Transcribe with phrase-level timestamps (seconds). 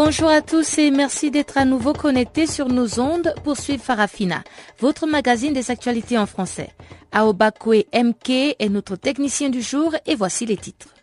[0.00, 4.44] Bonjour à tous et merci d'être à nouveau connectés sur nos ondes pour suivre Farafina,
[4.78, 6.70] votre magazine des actualités en français.
[7.10, 8.30] Aobakwe MK
[8.60, 10.94] est notre technicien du jour et voici les titres.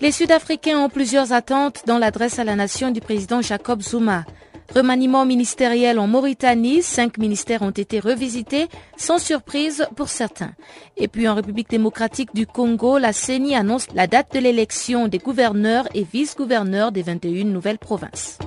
[0.00, 4.24] Les Sud-Africains ont plusieurs attentes dans l'adresse à la nation du président Jacob Zuma.
[4.74, 10.52] Remaniement ministériel en Mauritanie, cinq ministères ont été revisités, sans surprise pour certains.
[10.96, 15.18] Et puis en République démocratique du Congo, la CENI annonce la date de l'élection des
[15.18, 18.38] gouverneurs et vice-gouverneurs des 21 nouvelles provinces.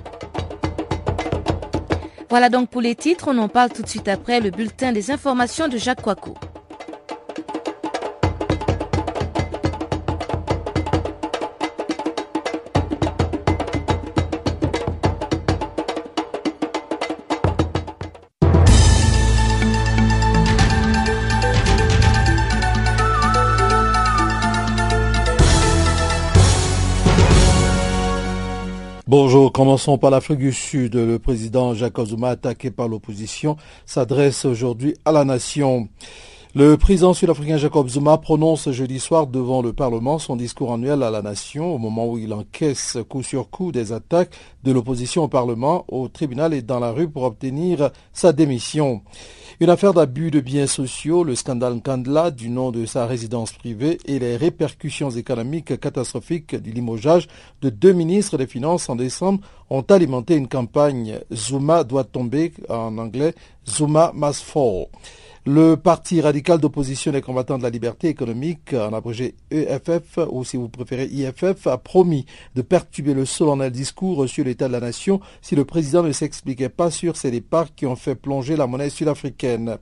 [2.30, 5.11] Voilà donc pour les titres, on en parle tout de suite après le bulletin des
[5.11, 6.36] informations de Jacques Coico.
[29.16, 30.95] Bonjour, commençons par l'Afrique du Sud.
[30.95, 35.88] Le président Jacob Zuma, attaqué par l'opposition, s'adresse aujourd'hui à la nation.
[36.56, 41.10] Le président sud-africain Jacob Zuma prononce jeudi soir devant le Parlement son discours annuel à
[41.10, 45.28] la nation au moment où il encaisse coup sur coup des attaques de l'opposition au
[45.28, 49.02] Parlement, au tribunal et dans la rue pour obtenir sa démission.
[49.62, 53.98] Une affaire d'abus de biens sociaux, le scandale Kandla du nom de sa résidence privée
[54.06, 57.28] et les répercussions économiques catastrophiques du limogeage
[57.64, 59.40] de deux ministres des Finances en décembre
[59.72, 63.33] ont alimenté une campagne Zuma doit tomber, en anglais
[63.67, 64.86] Zuma must fall.
[65.45, 70.55] Le parti radical d'opposition des combattants de la liberté économique, en abrégé EFF, ou si
[70.55, 75.20] vous préférez IFF, a promis de perturber le solennel discours sur l'état de la nation
[75.42, 78.89] si le président ne s'expliquait pas sur ces départs qui ont fait plonger la monnaie
[78.89, 79.80] sud-africaine.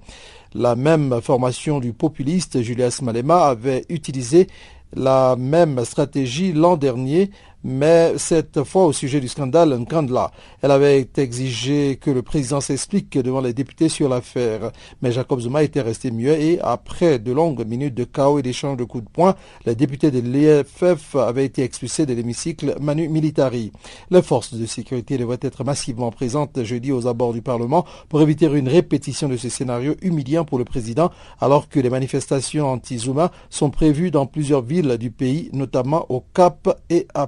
[0.55, 4.47] La même formation du populiste Julius Malema avait utilisé
[4.95, 7.29] la même stratégie l'an dernier
[7.63, 10.31] mais cette fois au sujet du scandale Nkandla.
[10.61, 14.71] Elle avait exigé que le président s'explique devant les députés sur l'affaire.
[15.01, 18.77] Mais Jacob Zuma était resté muet et après de longues minutes de chaos et d'échanges
[18.77, 19.35] de coups de poing,
[19.65, 23.71] les députés de l'EFF avaient été expulsés de l'hémicycle Manu Militari.
[24.09, 28.45] Les forces de sécurité devraient être massivement présentes jeudi aux abords du Parlement pour éviter
[28.45, 33.69] une répétition de ce scénario humiliant pour le président alors que les manifestations anti-Zuma sont
[33.69, 37.27] prévues dans plusieurs villes du pays, notamment au Cap et à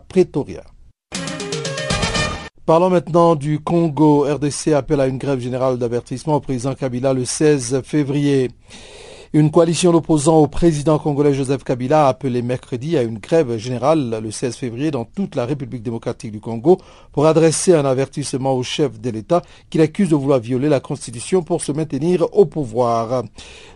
[2.66, 4.22] Parlons maintenant du Congo.
[4.24, 8.52] RDC appelle à une grève générale d'avertissement au président Kabila le 16 février.
[9.36, 14.20] Une coalition d'opposants au président congolais Joseph Kabila a appelé mercredi à une grève générale
[14.22, 16.78] le 16 février dans toute la République démocratique du Congo
[17.12, 19.42] pour adresser un avertissement au chef de l'État
[19.72, 23.24] qu'il accuse de vouloir violer la Constitution pour se maintenir au pouvoir.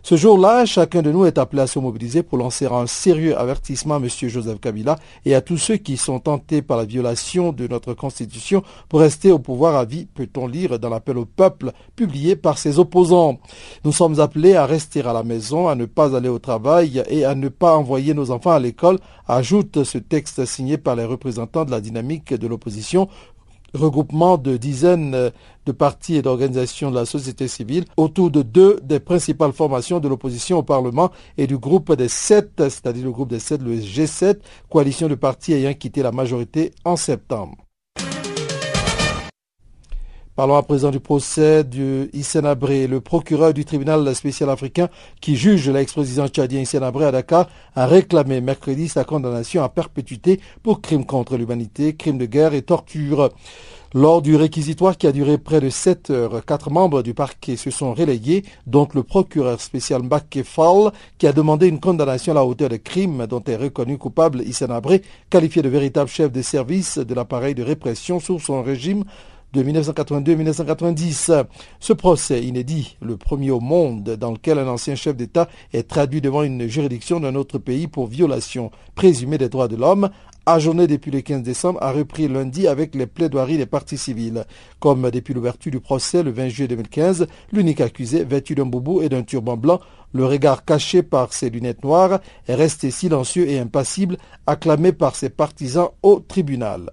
[0.04, 3.96] Ce jour-là, chacun de nous est appelé à se mobiliser pour lancer un sérieux avertissement
[3.96, 4.08] à M.
[4.08, 8.62] Joseph Kabila et à tous ceux qui sont tentés par la violation de notre Constitution
[8.90, 12.78] pour rester au pouvoir à vie, peut-on lire dans l'appel au peuple publié par ses
[12.78, 13.40] opposants.
[13.84, 17.26] Nous sommes appelés à rester à la maison à ne pas aller au travail et
[17.26, 21.66] à ne pas envoyer nos enfants à l'école, ajoute ce texte signé par les représentants
[21.66, 23.08] de la dynamique de l'opposition
[23.74, 25.32] regroupement de dizaines
[25.66, 30.08] de partis et d'organisations de la société civile autour de deux des principales formations de
[30.08, 34.38] l'opposition au Parlement et du groupe des sept, c'est-à-dire le groupe des sept, le G7,
[34.70, 37.67] coalition de partis ayant quitté la majorité en septembre.
[40.38, 42.86] Parlons à présent du procès de Hissène Abré.
[42.86, 44.88] Le procureur du tribunal spécial africain
[45.20, 50.40] qui juge l'ex-président tchadien Hissène Abré à Dakar a réclamé mercredi sa condamnation à perpétuité
[50.62, 53.32] pour crimes contre l'humanité, crimes de guerre et torture.
[53.96, 57.72] Lors du réquisitoire qui a duré près de 7 heures, quatre membres du parquet se
[57.72, 62.46] sont relayés, dont le procureur spécial Mbake Fall, qui a demandé une condamnation à la
[62.46, 65.02] hauteur des crimes dont est reconnu coupable Hissène Abré,
[65.32, 69.04] qualifié de véritable chef de service de l'appareil de répression sous son régime
[69.54, 71.46] de 1982-1990.
[71.80, 76.22] Ce procès inédit, le premier au monde dans lequel un ancien chef d'État est traduit
[76.22, 80.10] devant une juridiction d'un autre pays pour violation présumée des droits de l'homme,
[80.46, 84.46] ajourné depuis le 15 décembre, a repris lundi avec les plaidoiries des parties civiles.
[84.80, 89.10] Comme depuis l'ouverture du procès le 20 juillet 2015, l'unique accusé, vêtu d'un boubou et
[89.10, 89.80] d'un turban blanc,
[90.14, 95.30] le regard caché par ses lunettes noires, est resté silencieux et impassible, acclamé par ses
[95.30, 96.90] partisans au tribunal.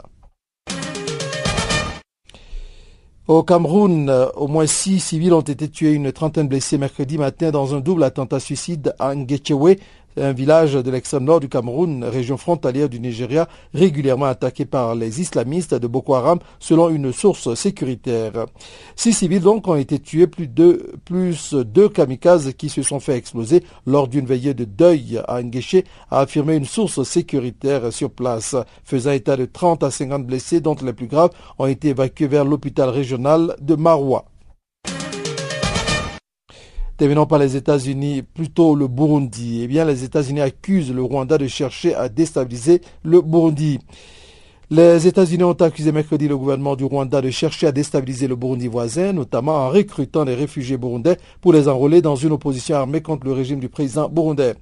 [3.26, 7.75] Au Cameroun, au moins six civils ont été tués, une trentaine blessés mercredi matin dans
[7.75, 9.79] un double attentat suicide à Ngechewe,
[10.17, 15.21] un village de l'extrême nord du Cameroun, région frontalière du Nigeria, régulièrement attaqué par les
[15.21, 18.47] islamistes de Boko Haram, selon une source sécuritaire.
[18.97, 23.17] Six civils donc ont été tués, plus de plus deux kamikazes qui se sont fait
[23.17, 28.57] exploser lors d'une veillée de deuil à Ngueché, a affirmé une source sécuritaire sur place,
[28.85, 32.45] faisant état de 30 à 50 blessés, dont les plus graves ont été évacués vers
[32.45, 34.25] l'hôpital régional de Maroua.
[36.96, 39.62] Terminons par les États-Unis, plutôt le Burundi.
[39.64, 43.81] Eh bien, les États-Unis accusent le Rwanda de chercher à déstabiliser le Burundi.
[44.70, 48.69] Les États-Unis ont accusé mercredi le gouvernement du Rwanda de chercher à déstabiliser le Burundi
[48.69, 53.26] voisin, notamment en recrutant des réfugiés burundais pour les enrôler dans une opposition armée contre
[53.26, 54.55] le régime du président burundais.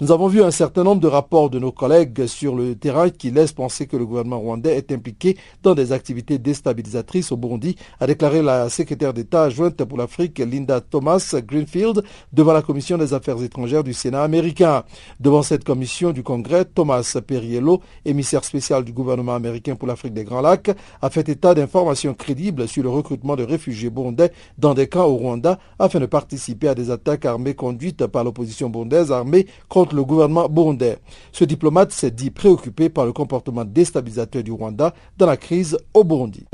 [0.00, 3.32] Nous avons vu un certain nombre de rapports de nos collègues sur le terrain qui
[3.32, 8.06] laissent penser que le gouvernement rwandais est impliqué dans des activités déstabilisatrices au Burundi, a
[8.06, 13.42] déclaré la secrétaire d'État adjointe pour l'Afrique Linda Thomas Greenfield devant la commission des affaires
[13.42, 14.84] étrangères du Sénat américain.
[15.18, 20.22] Devant cette commission du Congrès, Thomas Perriello, émissaire spécial du gouvernement américain pour l'Afrique des
[20.22, 20.70] Grands Lacs,
[21.02, 25.16] a fait état d'informations crédibles sur le recrutement de réfugiés burundais dans des camps au
[25.16, 30.04] Rwanda afin de participer à des attaques armées conduites par l'opposition burundaise armée contre le
[30.04, 30.98] gouvernement burundais.
[31.32, 36.04] Ce diplomate s'est dit préoccupé par le comportement déstabilisateur du Rwanda dans la crise au
[36.04, 36.46] Burundi.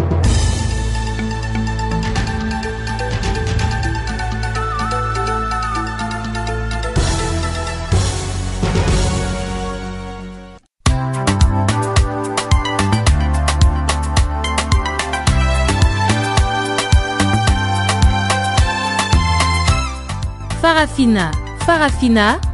[20.64, 21.30] Farafina.
[21.66, 22.53] Farafina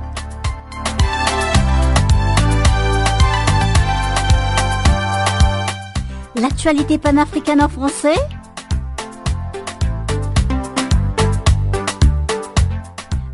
[6.41, 8.17] L'actualité panafricaine en français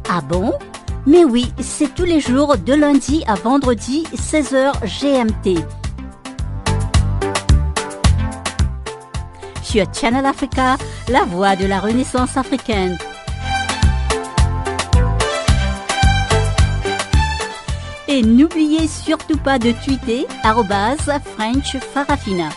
[0.08, 0.52] Ah bon?
[1.06, 5.60] Mais oui, c'est tous les jours de lundi à vendredi 16h GMT.
[9.62, 10.76] Sur Channel Africa,
[11.08, 12.98] la voix de la Renaissance africaine.
[18.08, 20.26] Et n'oubliez surtout pas de tweeter
[21.36, 22.48] French Farafina.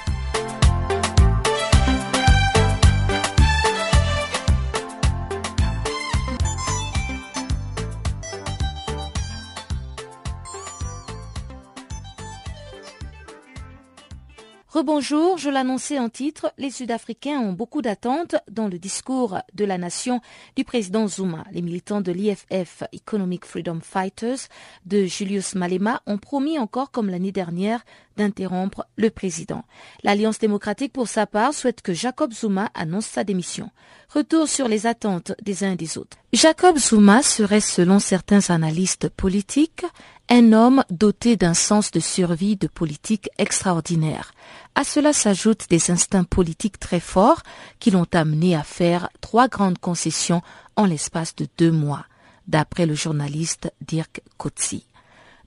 [14.80, 19.78] Rebonjour, je l'annonçais en titre, les Sud-Africains ont beaucoup d'attentes dans le discours de la
[19.78, 20.22] nation
[20.56, 21.44] du président Zuma.
[21.52, 24.38] Les militants de l'IFF, Economic Freedom Fighters,
[24.86, 27.84] de Julius Malema, ont promis encore comme l'année dernière
[28.16, 29.66] d'interrompre le président.
[30.04, 33.72] L'Alliance démocratique, pour sa part, souhaite que Jacob Zuma annonce sa démission.
[34.08, 36.18] Retour sur les attentes des uns et des autres.
[36.32, 39.86] Jacob Zuma serait, selon certains analystes politiques,
[40.30, 44.32] un homme doté d'un sens de survie de politique extraordinaire.
[44.76, 47.42] À cela s'ajoutent des instincts politiques très forts
[47.80, 50.44] qui l'ont amené à faire trois grandes concessions
[50.76, 52.06] en l'espace de deux mois,
[52.48, 54.86] d'après le journaliste Dirk Kotzi.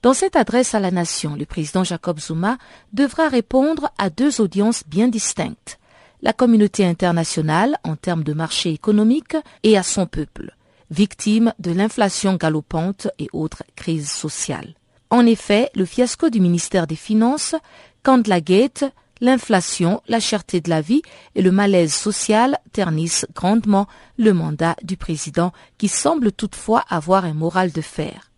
[0.02, 2.58] Dans cette adresse à la nation, le président Jacob Zuma
[2.92, 5.78] devra répondre à deux audiences bien distinctes.
[6.22, 10.56] La communauté internationale en termes de marché économique et à son peuple
[10.92, 14.74] victime de l'inflation galopante et autres crises sociales.
[15.10, 17.54] En effet, le fiasco du ministère des Finances,
[18.02, 18.84] quand la guette,
[19.20, 21.02] l'inflation, la cherté de la vie
[21.34, 23.86] et le malaise social ternissent grandement
[24.18, 28.30] le mandat du président qui semble toutefois avoir un moral de fer.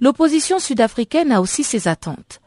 [0.00, 2.40] L'opposition sud-africaine a aussi ses attentes.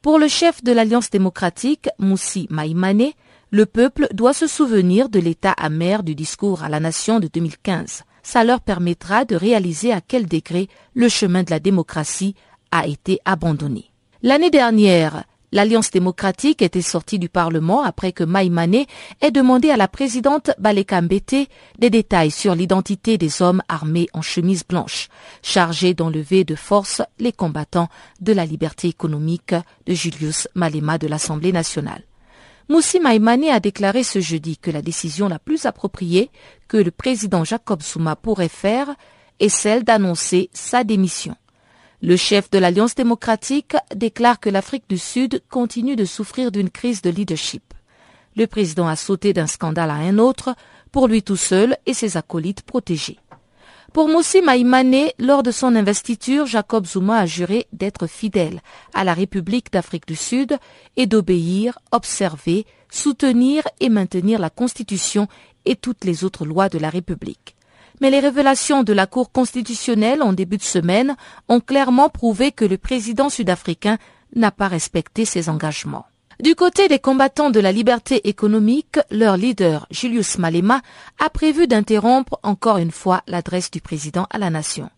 [0.00, 3.12] Pour le chef de l'Alliance démocratique, Moussi Maïmane,
[3.50, 8.04] le peuple doit se souvenir de l'état amer du discours à la nation de 2015
[8.24, 12.34] ça leur permettra de réaliser à quel degré le chemin de la démocratie
[12.72, 13.92] a été abandonné.
[14.22, 18.86] L'année dernière, l'Alliance démocratique était sortie du Parlement après que Maïmane
[19.20, 24.22] ait demandé à la présidente Baleka Mbete des détails sur l'identité des hommes armés en
[24.22, 25.08] chemise blanche,
[25.42, 27.88] chargés d'enlever de force les combattants
[28.20, 29.54] de la liberté économique
[29.86, 32.02] de Julius Malema de l'Assemblée nationale.
[32.70, 36.30] Moussi Maïmane a déclaré ce jeudi que la décision la plus appropriée
[36.66, 38.94] que le président Jacob Zuma pourrait faire
[39.38, 41.36] est celle d'annoncer sa démission.
[42.00, 47.02] Le chef de l'Alliance démocratique déclare que l'Afrique du Sud continue de souffrir d'une crise
[47.02, 47.74] de leadership.
[48.34, 50.54] Le président a sauté d'un scandale à un autre
[50.90, 53.18] pour lui tout seul et ses acolytes protégés.
[53.94, 58.60] Pour Moussi Maïmane, lors de son investiture, Jacob Zuma a juré d'être fidèle
[58.92, 60.58] à la République d'Afrique du Sud
[60.96, 65.28] et d'obéir, observer, soutenir et maintenir la Constitution
[65.64, 67.54] et toutes les autres lois de la République.
[68.00, 71.14] Mais les révélations de la Cour constitutionnelle en début de semaine
[71.48, 73.98] ont clairement prouvé que le président sud-africain
[74.34, 76.06] n'a pas respecté ses engagements.
[76.44, 80.82] Du côté des combattants de la liberté économique, leur leader, Julius Malema,
[81.18, 84.90] a prévu d'interrompre encore une fois l'adresse du président à la nation.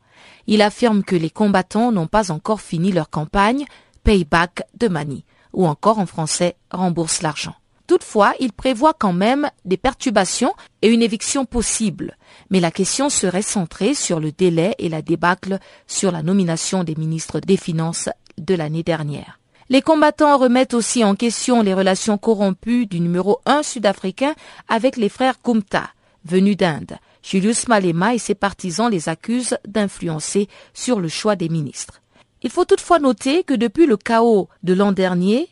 [0.48, 3.64] Il affirme que les combattants n'ont pas encore fini leur campagne
[4.02, 7.54] Payback de Mani, ou encore en français rembourse l'argent.
[7.86, 12.16] Toutefois, il prévoit quand même des perturbations et une éviction possible.
[12.50, 16.96] Mais la question serait centrée sur le délai et la débâcle sur la nomination des
[16.96, 19.38] ministres des Finances de l'année dernière.
[19.68, 24.34] Les combattants remettent aussi en question les relations corrompues du numéro 1 sud-africain
[24.68, 25.90] avec les frères Kumta,
[26.24, 26.98] venus d'Inde.
[27.22, 32.00] Julius Malema et ses partisans les accusent d'influencer sur le choix des ministres.
[32.42, 35.48] Il faut toutefois noter que depuis le chaos de l'an dernier,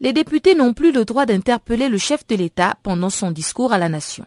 [0.00, 3.78] les députés n'ont plus le droit d'interpeller le chef de l'État pendant son discours à
[3.78, 4.26] la nation.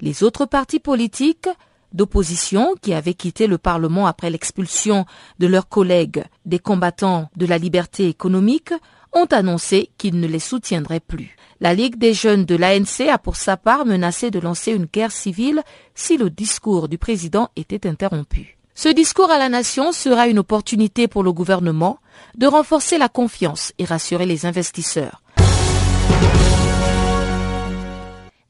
[0.00, 1.48] Les autres partis politiques
[1.94, 5.06] d'opposition qui avaient quitté le Parlement après l'expulsion
[5.38, 8.74] de leurs collègues des combattants de la liberté économique
[9.12, 11.36] ont annoncé qu'ils ne les soutiendraient plus.
[11.60, 15.12] La Ligue des jeunes de l'ANC a pour sa part menacé de lancer une guerre
[15.12, 15.62] civile
[15.94, 18.58] si le discours du président était interrompu.
[18.74, 21.98] Ce discours à la nation sera une opportunité pour le gouvernement
[22.36, 25.22] de renforcer la confiance et rassurer les investisseurs.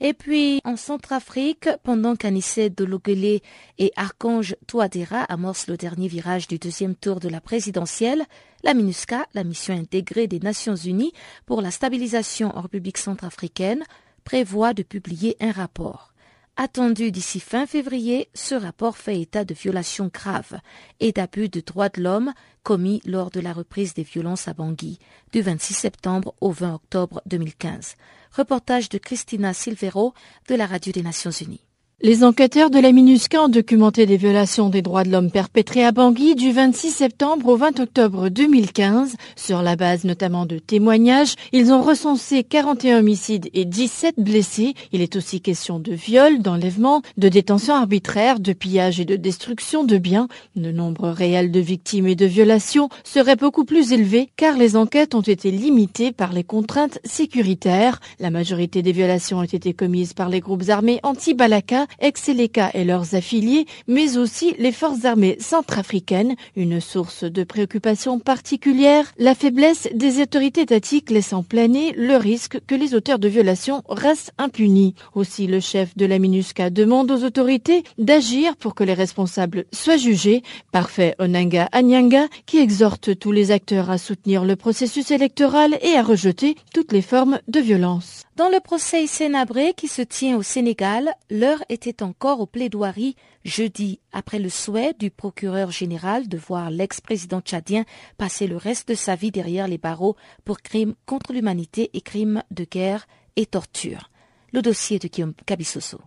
[0.07, 3.41] Et puis, en Centrafrique, pendant qu'Anissé Dologele
[3.79, 8.25] et Archange Touadéra amorcent le dernier virage du deuxième tour de la présidentielle,
[8.65, 11.15] la MINUSCA, la mission intégrée des Nations Unies
[11.47, 13.83] pour la stabilisation en République centrafricaine,
[14.25, 16.14] prévoit de publier un rapport.
[16.57, 20.61] Attendu d'ici fin février, ce rapport fait état de violations graves
[21.01, 22.33] et d'abus de droits de l'homme
[22.63, 25.01] commis lors de la reprise des violences à Bangui
[25.33, 27.97] du 26 septembre au 20 octobre 2015.
[28.31, 30.15] Reportage de Christina Silvero
[30.49, 31.65] de la Radio des Nations Unies.
[32.05, 35.91] Les enquêteurs de la MINUSCA ont documenté des violations des droits de l'homme perpétrées à
[35.91, 39.17] Bangui du 26 septembre au 20 octobre 2015.
[39.37, 44.75] Sur la base notamment de témoignages, ils ont recensé 41 homicides et 17 blessés.
[44.93, 49.83] Il est aussi question de viols, d'enlèvements, de détention arbitraire, de pillage et de destruction
[49.83, 50.29] de biens.
[50.57, 55.15] Le nombre réel de victimes et de violations serait beaucoup plus élevé car les enquêtes
[55.15, 57.99] ont été limitées par les contraintes sécuritaires.
[58.21, 63.15] La majorité des violations ont été commises par les groupes armés anti-Balaka ex-Seleka et leurs
[63.15, 70.21] affiliés, mais aussi les forces armées centrafricaines, une source de préoccupation particulière, la faiblesse des
[70.21, 74.95] autorités étatiques laissant planer le risque que les auteurs de violations restent impunis.
[75.15, 79.97] Aussi, le chef de la MINUSCA demande aux autorités d'agir pour que les responsables soient
[79.97, 80.43] jugés.
[80.73, 86.03] Parfait Onanga Anyanga, qui exhorte tous les acteurs à soutenir le processus électoral et à
[86.03, 88.24] rejeter toutes les formes de violence.
[88.37, 93.15] Dans le procès Sénabré qui se tient au Sénégal, l'heure était encore aux plaidoiries
[93.45, 97.85] jeudi, après le souhait du procureur général de voir l'ex-président tchadien
[98.19, 102.43] passer le reste de sa vie derrière les barreaux pour crimes contre l'humanité et crimes
[102.51, 104.11] de guerre et torture.
[104.53, 106.01] Le dossier de Guillaume Cabissoso.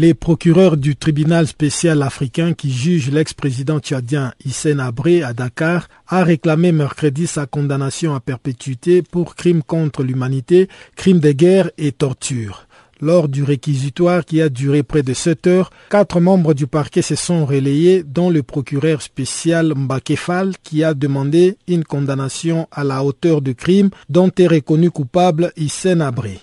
[0.00, 6.22] Les procureurs du tribunal spécial africain qui juge l'ex-président tchadien Hissène Abré à Dakar a
[6.22, 12.68] réclamé mercredi sa condamnation à perpétuité pour crimes contre l'humanité, crimes de guerre et torture.
[13.00, 17.16] Lors du réquisitoire qui a duré près de sept heures, quatre membres du parquet se
[17.16, 23.42] sont relayés, dont le procureur spécial Mbakefal qui a demandé une condamnation à la hauteur
[23.42, 26.38] du crime dont est reconnu coupable Hissène Abré.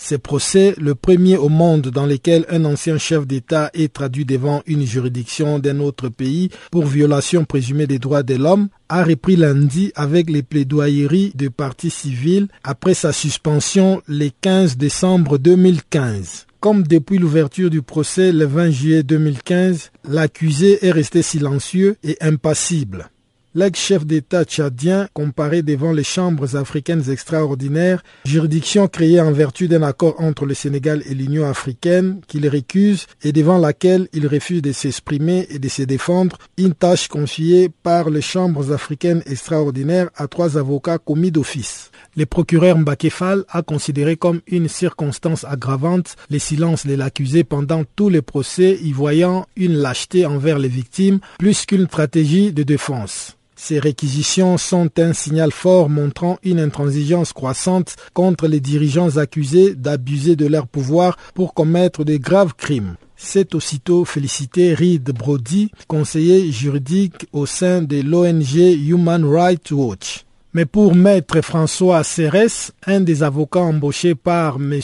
[0.00, 4.62] Ce procès, le premier au monde dans lequel un ancien chef d'État est traduit devant
[4.66, 9.90] une juridiction d'un autre pays pour violation présumée des droits de l'homme, a repris lundi
[9.96, 16.46] avec les plaidoyeries de partis civils après sa suspension le 15 décembre 2015.
[16.60, 23.10] Comme depuis l'ouverture du procès le 20 juillet 2015, l'accusé est resté silencieux et impassible.
[23.54, 30.20] L'ex-chef d'État tchadien comparé devant les chambres africaines extraordinaires, juridiction créée en vertu d'un accord
[30.20, 35.46] entre le Sénégal et l'Union africaine qu'il récuse et devant laquelle il refuse de s'exprimer
[35.48, 40.98] et de se défendre, une tâche confiée par les chambres africaines extraordinaires à trois avocats
[40.98, 41.90] commis d'office.
[42.18, 48.10] Le procureur Mbakefal a considéré comme une circonstance aggravante le silence de l'accusé pendant tous
[48.10, 53.37] les procès, y voyant une lâcheté envers les victimes plus qu'une stratégie de défense.
[53.60, 60.36] Ces réquisitions sont un signal fort montrant une intransigeance croissante contre les dirigeants accusés d'abuser
[60.36, 62.94] de leur pouvoir pour commettre de graves crimes.
[63.16, 70.24] C'est aussitôt félicité Reed Brody, conseiller juridique au sein de l'ONG Human Rights Watch.
[70.54, 74.80] Mais pour maître François Cérès, un des avocats embauchés par M.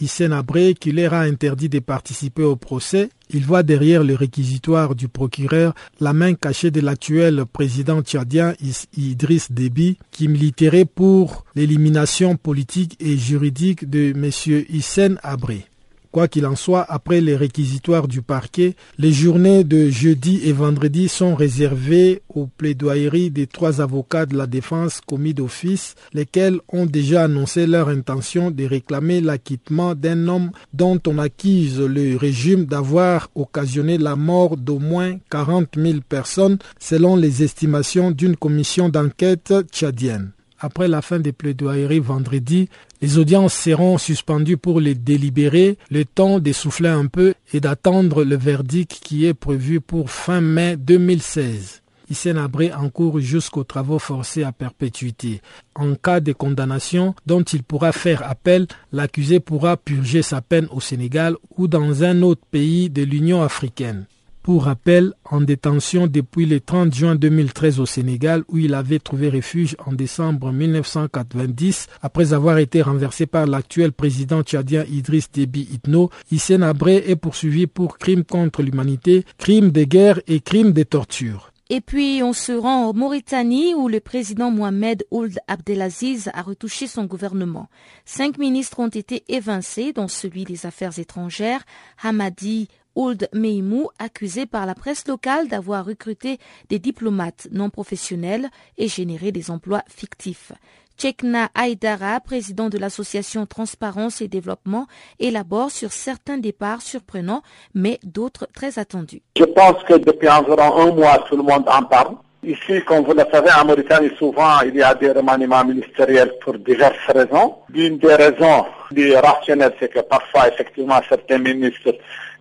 [0.00, 4.94] Hissène Abré, qui leur a interdit de participer au procès, il voit derrière le réquisitoire
[4.94, 8.54] du procureur la main cachée de l'actuel président tchadien
[8.96, 14.64] Idriss Déby, qui militerait pour l'élimination politique et juridique de M.
[14.68, 15.66] Hissène Abré.
[16.14, 21.08] Quoi qu'il en soit, après les réquisitoires du parquet, les journées de jeudi et vendredi
[21.08, 27.24] sont réservées aux plaidoyeries des trois avocats de la défense commis d'office, lesquels ont déjà
[27.24, 33.98] annoncé leur intention de réclamer l'acquittement d'un homme dont on accuse le régime d'avoir occasionné
[33.98, 40.30] la mort d'au moins 40 000 personnes selon les estimations d'une commission d'enquête tchadienne.
[40.60, 42.70] Après la fin des plaidoyeries vendredi,
[43.04, 48.34] les audiences seront suspendues pour les délibérer, le temps d'essouffler un peu et d'attendre le
[48.34, 51.82] verdict qui est prévu pour fin mai 2016.
[52.08, 55.42] Hissène Abré encourt jusqu'aux travaux forcés à perpétuité.
[55.74, 60.80] En cas de condamnation dont il pourra faire appel, l'accusé pourra purger sa peine au
[60.80, 64.06] Sénégal ou dans un autre pays de l'Union africaine.
[64.44, 69.30] Pour rappel, en détention depuis le 30 juin 2013 au Sénégal, où il avait trouvé
[69.30, 76.10] refuge en décembre 1990, après avoir été renversé par l'actuel président tchadien Idriss Déby Itno,
[76.30, 81.50] Hissène Abré est poursuivi pour crimes contre l'humanité, crimes de guerre et crimes de torture.
[81.70, 86.86] Et puis on se rend en Mauritanie où le président Mohamed Ould Abdelaziz a retouché
[86.86, 87.70] son gouvernement.
[88.04, 91.64] Cinq ministres ont été évincés, dont celui des Affaires étrangères,
[92.02, 98.48] Hamadi Ould Meimou, accusé par la presse locale d'avoir recruté des diplomates non professionnels
[98.78, 100.52] et généré des emplois fictifs.
[100.96, 104.86] Chekna Aydara, président de l'association Transparence et Développement,
[105.18, 107.42] élabore sur certains départs surprenants,
[107.74, 109.22] mais d'autres très attendus.
[109.36, 112.14] Je pense que depuis environ un mois, tout le monde en parle.
[112.44, 116.58] Ici, comme vous le savez, en Mauritanie, souvent, il y a des remaniements ministériels pour
[116.58, 117.54] diverses raisons.
[117.70, 121.94] L'une des raisons les rationnelles, c'est que parfois, effectivement, certains ministres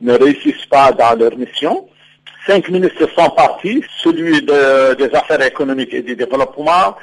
[0.03, 1.87] ne réussissent pas dans leur mission.
[2.45, 6.95] Cinq ministres sont partis, celui des affaires économiques et du développement,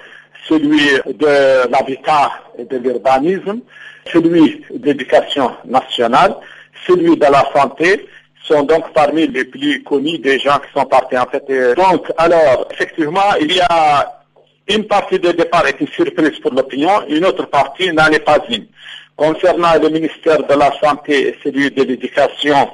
[0.46, 3.60] celui de l'habitat et de l'urbanisme,
[4.12, 6.36] celui de l'éducation nationale,
[6.86, 8.06] celui de la santé,
[8.42, 11.44] sont donc parmi les plus connus des gens qui sont partis en fait.
[11.76, 14.20] Donc, alors, effectivement, il y a
[14.68, 18.38] une partie de départ est une surprise pour l'opinion, une autre partie n'en est pas
[18.48, 18.66] une.
[19.16, 22.68] Concernant le ministère de la Santé et celui de l'Éducation,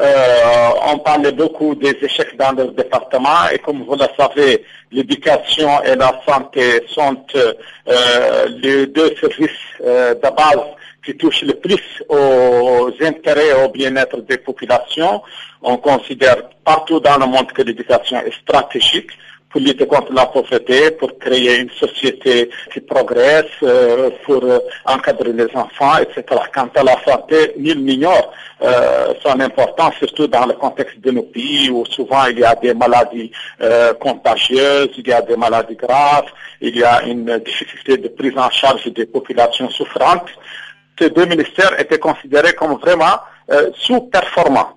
[0.00, 5.82] euh, on parlait beaucoup des échecs dans le département et comme vous le savez, l'éducation
[5.84, 9.50] et la santé sont euh, les deux services
[9.84, 10.66] euh, de base
[11.04, 15.22] qui touchent le plus aux intérêts et au bien-être des populations.
[15.62, 19.10] On considère partout dans le monde que l'éducation est stratégique
[19.54, 25.32] pour lutter contre la pauvreté, pour créer une société qui progresse, euh, pour euh, encadrer
[25.32, 26.24] les enfants, etc.
[26.52, 31.22] Quant à la santé, nul n'ignore euh, son importance, surtout dans le contexte de nos
[31.22, 33.30] pays où souvent il y a des maladies
[34.00, 38.50] contagieuses, il y a des maladies graves, il y a une difficulté de prise en
[38.50, 40.30] charge des populations souffrantes.
[40.98, 43.20] Ces deux ministères étaient considérés comme vraiment
[43.74, 44.72] sous-performants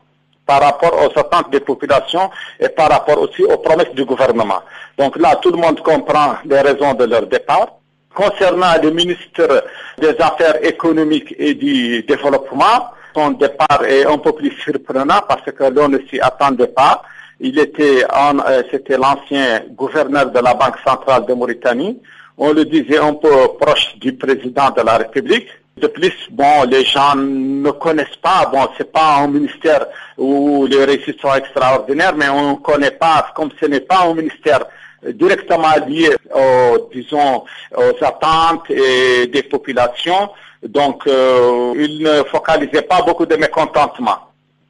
[0.47, 4.61] par rapport aux attentes des populations et par rapport aussi aux promesses du gouvernement.
[4.97, 7.67] Donc là, tout le monde comprend les raisons de leur départ.
[8.15, 9.65] Concernant le ministre
[9.99, 15.63] des Affaires économiques et du développement, son départ est un peu plus surprenant parce que
[15.65, 17.03] l'on ne s'y attendait pas.
[17.39, 22.01] Il était, euh, c'était l'ancien gouverneur de la Banque centrale de Mauritanie.
[22.37, 23.29] On le disait un peu
[23.59, 25.49] proche du président de la République.
[25.77, 29.85] De plus, bon, les gens ne connaissent pas, bon, c'est pas un ministère
[30.17, 34.15] où les réussites sont extraordinaires, mais on ne connaît pas, comme ce n'est pas un
[34.15, 34.65] ministère
[35.03, 37.43] directement lié aux, disons,
[37.75, 40.29] aux attentes et des populations,
[40.63, 44.17] donc euh, il ne focalisait pas beaucoup de mécontentement.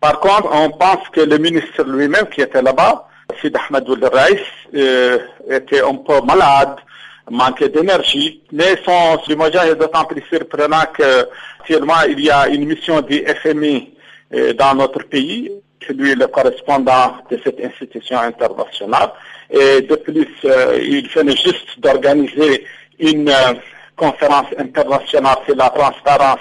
[0.01, 3.07] Par contre, on pense que le ministre lui-même qui était là-bas,
[3.41, 3.85] Sid Ahmed
[4.75, 6.75] euh, était un peu malade,
[7.29, 8.41] manquer d'énergie.
[8.51, 13.93] Mais son limogeage est d'autant plus surprenant qu'actuellement, il y a une mission du FMI
[14.33, 19.11] euh, dans notre pays, qui lui est le correspondant de cette institution internationale.
[19.49, 22.65] Et de plus, euh, il venait juste d'organiser
[22.99, 23.53] une euh,
[23.95, 26.39] conférence internationale sur la transparence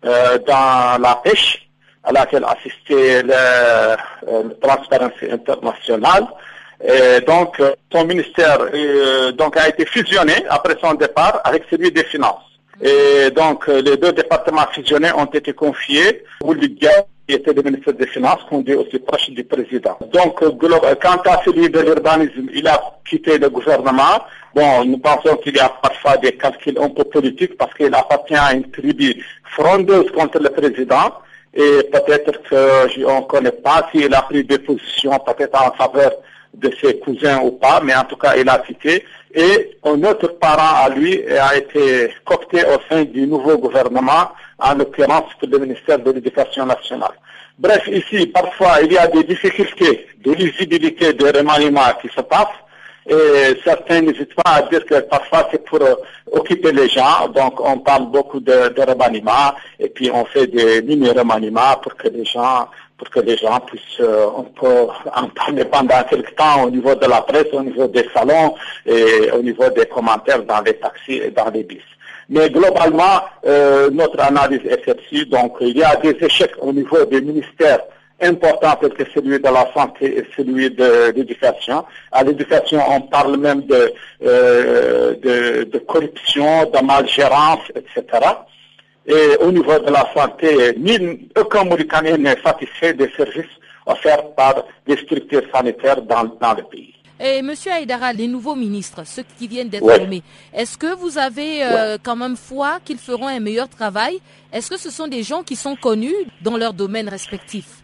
[0.00, 1.68] dans la pêche,
[2.04, 3.96] à laquelle assistait le,
[4.30, 6.28] le Transparency International.
[6.82, 7.60] Et donc,
[7.92, 8.58] son ministère
[9.34, 12.44] donc, a été fusionné après son départ avec celui des finances.
[12.80, 16.22] Et donc, les deux départements fusionnés ont été confiés.
[16.40, 19.98] Boulidia, qui était le ministre des Finances, conduit aussi proche du président.
[20.12, 24.22] Donc, quant à celui de l'urbanisme, il a quitté le gouvernement.
[24.54, 28.34] Bon, nous pensons qu'il y a parfois des calculs un peu politiques parce qu'il appartient
[28.34, 31.12] à une tribu frondeuse contre le président.
[31.52, 36.12] Et peut-être qu'on ne connaît pas s'il a pris des positions peut-être en faveur
[36.54, 39.04] de ses cousins ou pas, mais en tout cas, il a quitté.
[39.34, 44.74] Et un autre parent à lui a été coopté au sein du nouveau gouvernement, en
[44.74, 47.12] l'occurrence le ministère de l'Éducation nationale.
[47.58, 52.46] Bref, ici, parfois, il y a des difficultés de lisibilité des remaniements qui se passent.
[53.08, 55.80] Et certains n'hésitent pas à dire que parfois c'est pour
[56.30, 57.28] occuper les gens.
[57.34, 58.82] Donc on parle beaucoup de, de
[59.80, 62.68] et puis on fait des mini-remaniements pour que les gens
[62.98, 67.06] pour que les gens puissent on peut en parler pendant quelque temps au niveau de
[67.06, 71.30] la presse, au niveau des salons et au niveau des commentaires dans les taxis et
[71.30, 71.82] dans les bus.
[72.28, 73.22] Mais globalement,
[73.90, 75.24] notre analyse est celle-ci.
[75.26, 77.80] Donc il y a des échecs au niveau des ministères
[78.20, 81.84] important que celui de la santé et celui de l'éducation.
[82.12, 88.04] À l'éducation, on parle même de, de, de, corruption, de malgérance, etc.
[89.06, 93.46] Et au niveau de la santé, ni, aucun Mauritanien n'est satisfait des services
[93.86, 96.94] offerts par les structures sanitaires dans, dans le pays.
[97.20, 100.22] Et Monsieur Aïdara, les nouveaux ministres, ceux qui viennent d'être nommés,
[100.54, 104.20] est-ce que vous avez euh, quand même foi qu'ils feront un meilleur travail?
[104.52, 107.82] Est-ce que ce sont des gens qui sont connus dans leur domaine respectif?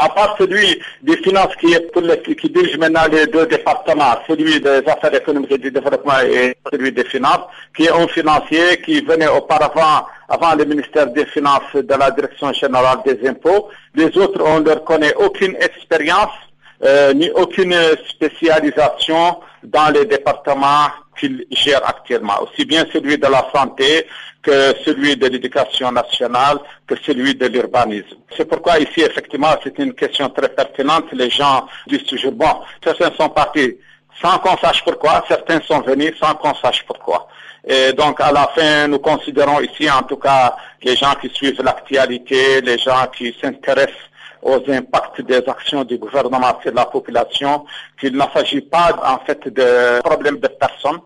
[0.00, 4.16] À part celui des finances qui est pour les, qui dirige maintenant les deux départements,
[4.26, 7.44] celui des affaires économiques et du développement et celui des finances,
[7.76, 12.52] qui est un financier qui venait auparavant, avant le ministère des Finances de la Direction
[12.52, 13.68] générale des impôts.
[13.94, 16.36] Les autres, on ne leur connaît aucune expérience,
[16.84, 17.74] euh, ni aucune
[18.08, 20.88] spécialisation dans les départements
[21.20, 24.06] qu'ils gèrent actuellement, aussi bien celui de la santé
[24.42, 28.16] que celui de l'éducation nationale, que celui de l'urbanisme.
[28.36, 31.12] C'est pourquoi ici, effectivement, c'est une question très pertinente.
[31.12, 33.76] Les gens disent toujours, bon, certains sont partis
[34.20, 37.28] sans qu'on sache pourquoi, certains sont venus sans qu'on sache pourquoi.
[37.66, 41.62] Et donc, à la fin, nous considérons ici, en tout cas, les gens qui suivent
[41.62, 44.09] l'actualité, les gens qui s'intéressent
[44.42, 47.64] aux impacts des actions du gouvernement sur la population,
[47.98, 51.00] qu'il ne s'agit pas en fait de problème de personnes,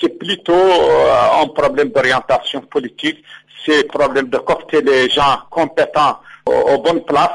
[0.00, 0.52] c'est plutôt
[1.42, 3.22] un problème d'orientation politique,
[3.64, 7.30] c'est un problème de coopter les gens compétents aux, bonnes places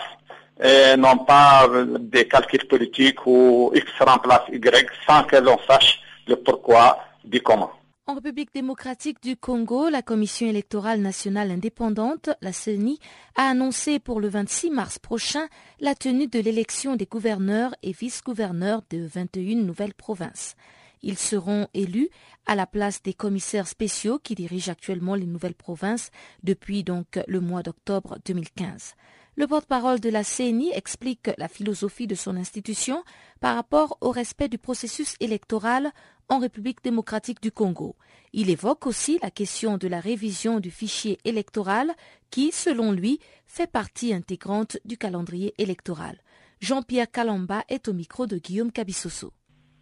[0.61, 1.67] et non pas
[1.99, 7.71] des calculs politiques où X remplace Y sans que l'on sache le pourquoi du comment.
[8.09, 12.99] En République démocratique du Congo, la Commission électorale nationale indépendante, la CENI,
[13.35, 15.49] a annoncé pour le 26 mars prochain
[15.81, 20.55] la tenue de l'élection des gouverneurs et vice-gouverneurs de 21 nouvelles provinces.
[21.01, 22.07] Ils seront élus
[22.45, 26.09] à la place des commissaires spéciaux qui dirigent actuellement les nouvelles provinces
[26.43, 28.95] depuis donc le mois d'octobre 2015.
[29.39, 33.03] Le porte-parole de la CENI explique la philosophie de son institution
[33.39, 35.91] par rapport au respect du processus électoral
[36.27, 37.95] en République démocratique du Congo.
[38.33, 41.91] Il évoque aussi la question de la révision du fichier électoral
[42.31, 46.17] qui, selon lui, fait partie intégrante du calendrier électoral.
[46.59, 49.31] Jean-Pierre Kalamba est au micro de Guillaume Cabissoso.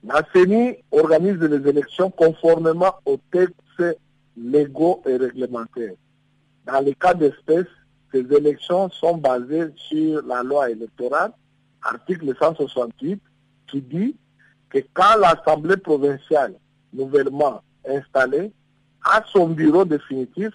[0.03, 3.97] La CENI organise les élections conformément aux textes
[4.35, 5.95] légaux et réglementaires.
[6.65, 7.67] Dans le cas d'espèce,
[8.15, 11.32] ces élections sont basées sur la loi électorale,
[11.82, 13.21] article 168,
[13.67, 14.15] qui dit
[14.69, 16.56] que quand l'Assemblée provinciale
[16.93, 18.51] nouvellement installée
[19.04, 20.51] a son bureau définitif,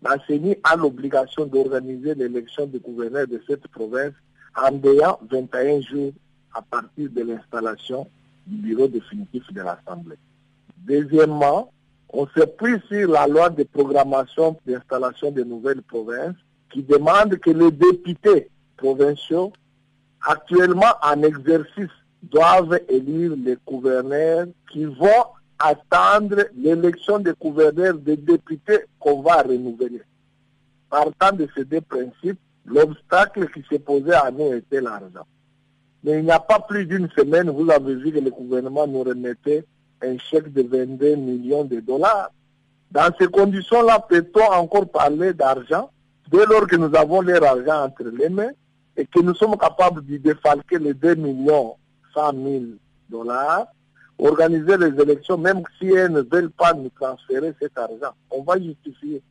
[0.00, 4.14] la CENI a l'obligation d'organiser l'élection du gouverneur de cette province
[4.56, 6.12] en ayant 21 jours
[6.54, 8.08] à partir de l'installation
[8.46, 10.16] du bureau définitif de l'Assemblée.
[10.78, 11.70] Deuxièmement,
[12.08, 16.36] on s'appuie sur la loi de programmation d'installation de nouvelles provinces
[16.72, 19.52] qui demande que les députés provinciaux
[20.26, 21.90] actuellement en exercice
[22.22, 25.24] doivent élire les gouverneurs qui vont
[25.58, 30.02] attendre l'élection des gouverneurs des députés qu'on va renouveler.
[30.88, 35.26] Partant de ces deux principes, l'obstacle qui s'est posé à nous était l'argent.
[36.04, 39.02] Mais il n'y a pas plus d'une semaine, vous avez vu que le gouvernement nous
[39.02, 39.64] remettait
[40.02, 42.30] un chèque de 22 millions de dollars.
[42.90, 45.90] Dans ces conditions-là, peut-on encore parler d'argent?
[46.30, 48.52] Dès lors que nous avons leur argent entre les mains
[48.96, 51.76] et que nous sommes capables de défalquer les 2 millions
[52.14, 52.64] 100 000
[53.08, 53.66] dollars,
[54.18, 58.14] organiser les élections, même si elles ne veulent pas nous transférer cet argent.
[58.30, 59.22] On va justifier.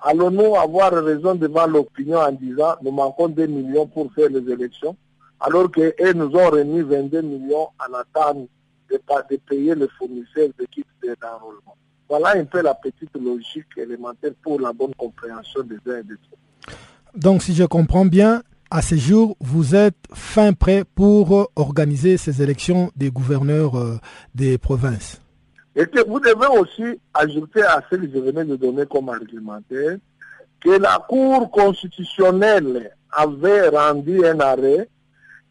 [0.00, 4.96] Allons-nous avoir raison devant l'opinion en disant nous manquons 2 millions pour faire les élections,
[5.40, 8.48] alors qu'elles nous ont remis 22 millions en attente
[8.90, 10.66] de, de payer les fournisseurs de
[11.20, 11.76] d'enrôlement?
[12.08, 16.14] Voilà un peu la petite logique élémentaire pour la bonne compréhension des uns et des
[16.14, 16.76] autres.
[17.14, 22.42] Donc, si je comprends bien, à ce jour, vous êtes fin prêt pour organiser ces
[22.42, 23.98] élections des gouverneurs euh,
[24.34, 25.20] des provinces.
[25.76, 29.96] Et que vous devez aussi ajouter à ce que je venais de donner comme argumentaire
[30.60, 34.88] que la Cour constitutionnelle avait rendu un arrêt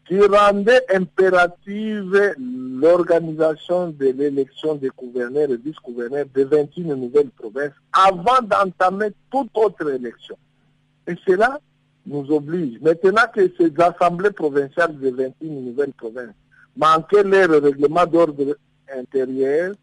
[0.06, 8.42] qui rendait impérative l'organisation de l'élection des gouverneurs et vice-gouverneurs de 21 nouvelles provinces avant
[8.42, 10.36] d'entamer toute autre élection.
[11.06, 11.58] Et cela
[12.06, 12.80] nous oblige.
[12.80, 16.34] Maintenant que ces assemblées provinciales de 21 nouvelles provinces
[16.76, 18.56] manquaient leur règlement d'ordre
[18.94, 19.74] intérieur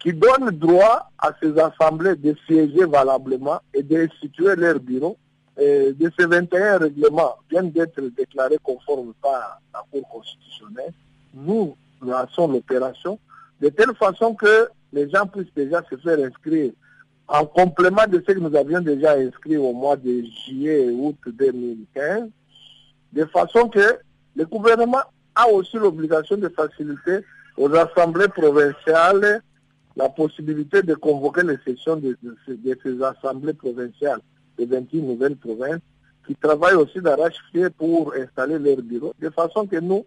[0.00, 5.16] qui donne droit à ces assemblées de siéger valablement et d'instituer leur bureau,
[5.58, 10.92] de ces 21 règlements viennent d'être déclarés conformes par la Cour constitutionnelle,
[11.34, 13.18] nous lançons l'opération
[13.60, 16.72] de telle façon que les gens puissent déjà se faire inscrire.
[17.26, 21.16] En complément de ce que nous avions déjà inscrit au mois de juillet et août
[21.26, 22.30] 2015,
[23.12, 23.98] de façon que
[24.34, 25.02] le gouvernement
[25.34, 27.18] a aussi l'obligation de faciliter
[27.56, 29.42] aux assemblées provinciales
[29.96, 32.16] la possibilité de convoquer les sessions de,
[32.46, 34.20] ces assemblées provinciales
[34.58, 35.80] de 28 nouvelles provinces
[36.26, 40.04] qui travaillent aussi d'arrache-pied pour installer leurs bureaux, de façon que nous,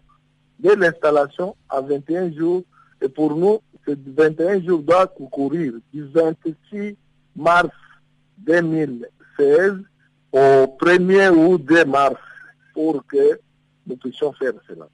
[0.58, 2.62] dès l'installation, à 21 jours,
[3.00, 6.96] et pour nous, ces 21 jours doivent courir du 26
[7.34, 7.70] mars
[8.38, 9.72] 2016
[10.32, 12.16] au 1er août 2 mars
[12.72, 13.40] pour que
[13.86, 14.88] nous puissions faire cela.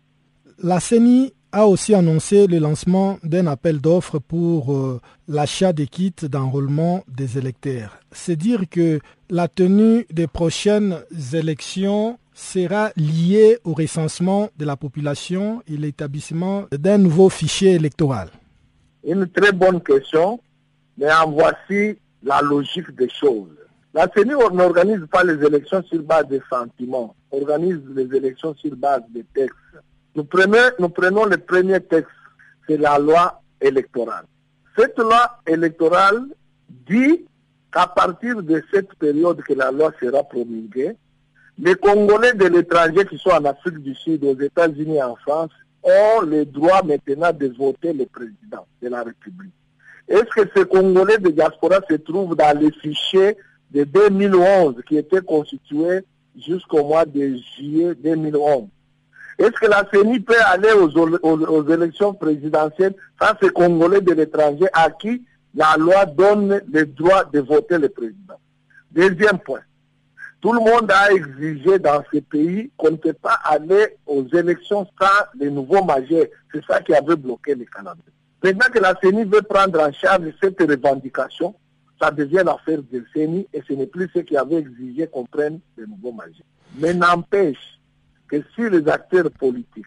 [0.63, 6.13] La CENI a aussi annoncé le lancement d'un appel d'offres pour euh, l'achat des kits
[6.23, 7.99] d'enrôlement des électeurs.
[8.13, 10.99] C'est dire que la tenue des prochaines
[11.33, 18.29] élections sera liée au recensement de la population et l'établissement d'un nouveau fichier électoral.
[19.05, 20.41] Une très bonne question,
[20.97, 23.57] mais en voici la logique des choses.
[23.95, 29.03] La CENI n'organise pas les élections sur base de sentiments, organise les élections sur base
[29.15, 29.55] de textes
[30.19, 32.11] nous prenons, le premier texte,
[32.67, 34.25] c'est la loi électorale.
[34.77, 36.27] Cette loi électorale
[36.69, 37.25] dit
[37.73, 40.97] qu'à partir de cette période que la loi sera promulguée,
[41.59, 45.51] les Congolais de l'étranger qui sont en Afrique du Sud, aux États-Unis et en France,
[45.83, 49.53] ont le droit maintenant de voter le président de la République.
[50.09, 53.37] Est-ce que ces Congolais de diaspora se trouvent dans les fichiers
[53.71, 56.01] de 2011 qui étaient constitués
[56.37, 58.69] jusqu'au mois de juillet 2011
[59.39, 64.91] est-ce que la CENI peut aller aux, élections présidentielles sans ces Congolais de l'étranger à
[64.91, 65.23] qui
[65.55, 68.39] la loi donne le droit de voter le président
[68.91, 69.61] Deuxième point.
[70.41, 74.87] Tout le monde a exigé dans ce pays qu'on ne peut pas aller aux élections
[75.01, 75.07] sans
[75.39, 76.27] les nouveaux majeurs.
[76.53, 78.03] C'est ça qui avait bloqué les Canadiens.
[78.43, 81.55] Maintenant que la CENI veut prendre en charge cette revendication,
[82.01, 85.59] ça devient l'affaire de CENI et ce n'est plus ce qui avait exigé qu'on prenne
[85.77, 86.47] les nouveaux majeurs.
[86.79, 87.79] Mais n'empêche,
[88.29, 89.87] que si les acteurs politiques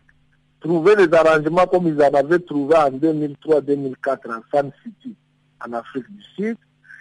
[0.59, 3.93] trouvaient les arrangements comme ils en avaient trouvé en 2003-2004
[4.27, 5.15] en San City,
[5.65, 6.57] en Afrique du Sud,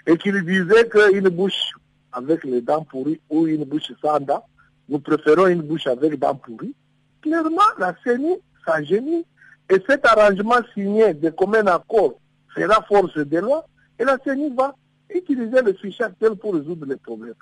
[0.06, 1.72] et qu'ils disaient qu'une bouche
[2.12, 4.44] avec les dents pourries ou une bouche sans dents,
[4.88, 6.74] nous préférons une bouche avec dents pourries,
[7.22, 8.38] clairement la CENI
[8.82, 9.24] génie.
[9.68, 12.14] Et cet arrangement signé de commun accord
[12.56, 13.64] sera force de loi
[13.98, 14.74] et la CENI va
[15.14, 17.34] utiliser le fichier actuel pour résoudre les problèmes.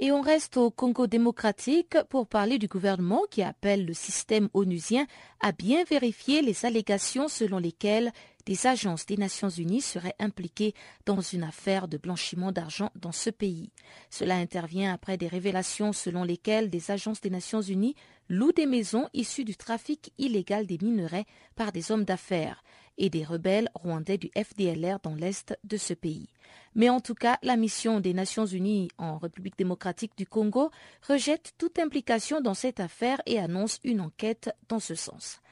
[0.00, 5.06] Et on reste au Congo démocratique pour parler du gouvernement qui appelle le système onusien
[5.40, 8.12] à bien vérifier les allégations selon lesquelles
[8.48, 10.72] des agences des Nations Unies seraient impliquées
[11.04, 13.70] dans une affaire de blanchiment d'argent dans ce pays.
[14.08, 17.94] Cela intervient après des révélations selon lesquelles des agences des Nations Unies
[18.30, 22.64] louent des maisons issues du trafic illégal des minerais par des hommes d'affaires
[22.96, 26.30] et des rebelles rwandais du FDLR dans l'est de ce pays.
[26.74, 30.70] Mais en tout cas, la mission des Nations Unies en République démocratique du Congo
[31.06, 35.42] rejette toute implication dans cette affaire et annonce une enquête dans ce sens.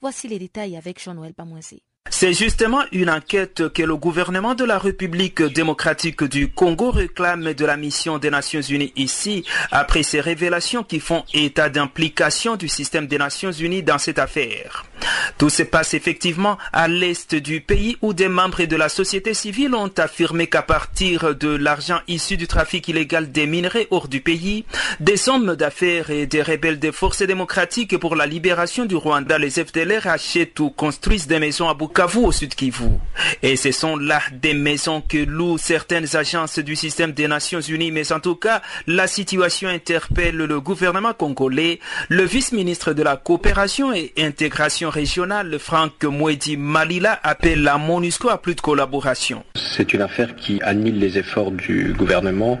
[0.00, 1.82] Voici les détails avec Jean-Noël Pamoisé.
[2.18, 7.64] C'est justement une enquête que le gouvernement de la République démocratique du Congo réclame de
[7.66, 13.06] la mission des Nations Unies ici, après ces révélations qui font état d'implication du système
[13.06, 14.86] des Nations Unies dans cette affaire.
[15.36, 19.74] Tout se passe effectivement à l'est du pays où des membres de la société civile
[19.74, 24.64] ont affirmé qu'à partir de l'argent issu du trafic illégal des minerais hors du pays,
[25.00, 29.50] des hommes d'affaires et des rebelles des forces démocratiques pour la libération du Rwanda, les
[29.50, 32.84] FDLR achètent ou construisent des maisons à Bukavu Bukavu au sud Kivu.
[33.42, 37.90] Et ce sont là des maisons que louent certaines agences du système des Nations Unies,
[37.90, 41.80] mais en tout cas, la situation interpelle le gouvernement congolais.
[42.08, 48.40] Le vice-ministre de la coopération et intégration régionale, Franck Mouedi Malila, appelle la MONUSCO à
[48.40, 49.44] plus de collaboration.
[49.54, 52.60] C'est une affaire qui annule les efforts du gouvernement,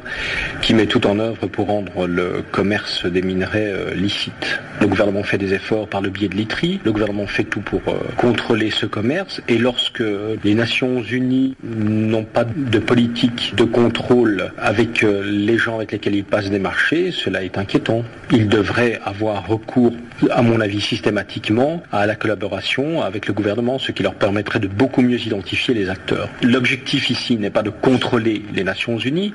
[0.62, 4.60] qui met tout en œuvre pour rendre le commerce des minerais euh, licite.
[4.80, 7.80] Le gouvernement fait des efforts par le biais de l'ITRI, le gouvernement fait tout pour
[7.88, 10.02] euh, contrôler ce commerce, et lorsque
[10.44, 16.14] les Nations Unies n'ont pas de politique de contrôle avec euh, les gens avec lesquels
[16.14, 18.04] ils passent des marchés, cela est inquiétant.
[18.32, 19.92] Ils devraient avoir recours,
[20.30, 24.66] à mon avis, systématiquement à la collaboration avec le gouvernement, ce qui leur permettrait de
[24.66, 26.28] beaucoup mieux identifier les acteurs.
[26.42, 29.32] L'objectif ici n'est pas de contrôler les Nations Unies,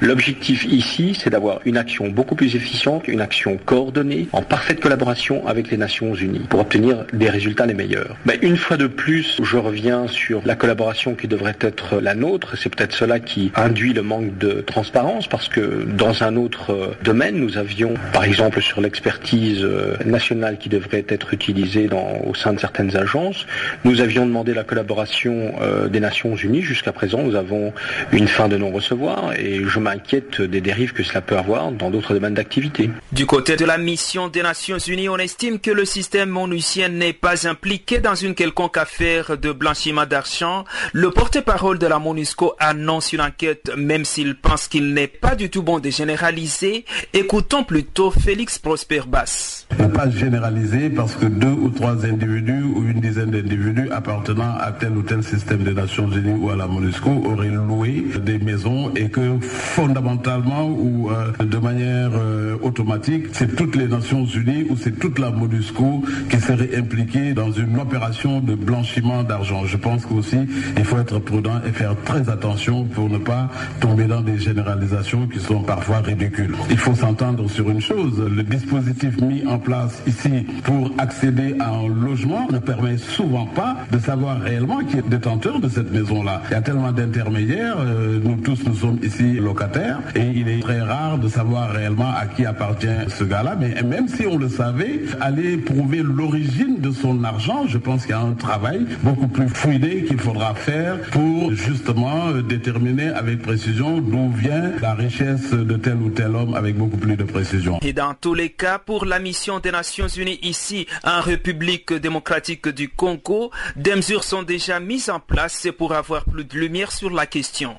[0.00, 5.46] l'objectif ici c'est d'avoir une action beaucoup plus efficiente, une action coordonnée, en parfaite collaboration
[5.46, 8.16] avec les Nations Unies, pour obtenir des résultats les meilleurs.
[8.26, 12.56] Mais une fois de plus, je reviens sur la collaboration qui devrait être la nôtre,
[12.56, 16.94] c'est peut-être cela qui induit le manque de transparence, parce que dans un autre euh,
[17.02, 21.88] domaine, nous avions, par exemple sur l'expertise euh, nationale qui devrait être utilisée
[22.26, 23.46] au sein de certaines agences,
[23.84, 26.62] nous avions demandé la collaboration euh, des Nations Unies.
[26.62, 27.72] Jusqu'à présent, nous avons
[28.12, 32.14] une fin de non-recevoir et je m'inquiète des dérives que cela peut avoir dans d'autres
[32.14, 32.90] domaines d'activité.
[33.12, 37.12] Du côté de la mission des Nations Unies, on estime que le système monusien n'est
[37.12, 40.64] pas impliqué dans une quelconque affaire de blanchiment d'argent.
[40.92, 45.50] Le porte-parole de la MONUSCO annonce une enquête, même s'il pense qu'il n'est pas du
[45.50, 46.84] tout bon de généraliser.
[47.12, 49.63] Écoutons plutôt Félix Prosper Bass.
[49.78, 54.70] Ne pas généraliser parce que deux ou trois individus ou une dizaine d'individus appartenant à
[54.72, 58.92] tel ou tel système des Nations Unies ou à la MONUSCO auraient loué des maisons
[58.94, 64.76] et que fondamentalement ou euh, de manière euh, automatique, c'est toutes les Nations Unies ou
[64.76, 69.64] c'est toute la MONUSCO qui serait impliquée dans une opération de blanchiment d'argent.
[69.64, 70.38] Je pense qu'aussi
[70.76, 73.50] il faut être prudent et faire très attention pour ne pas
[73.80, 76.54] tomber dans des généralisations qui sont parfois ridicules.
[76.70, 81.70] Il faut s'entendre sur une chose, le dispositif mis en place ici pour accéder à
[81.70, 86.42] un logement ne permet souvent pas de savoir réellement qui est détenteur de cette maison-là.
[86.50, 90.60] Il y a tellement d'intermédiaires, euh, nous tous nous sommes ici locataires et il est
[90.60, 94.48] très rare de savoir réellement à qui appartient ce gars-là, mais même si on le
[94.48, 99.28] savait, aller prouver l'origine de son argent, je pense qu'il y a un travail beaucoup
[99.28, 105.50] plus fouillé qu'il faudra faire pour justement euh, déterminer avec précision d'où vient la richesse
[105.50, 107.78] de tel ou tel homme avec beaucoup plus de précision.
[107.82, 112.68] Et dans tous les cas, pour la mission des Nations Unies ici en République démocratique
[112.68, 117.10] du Congo, des mesures sont déjà mises en place pour avoir plus de lumière sur
[117.10, 117.76] la question.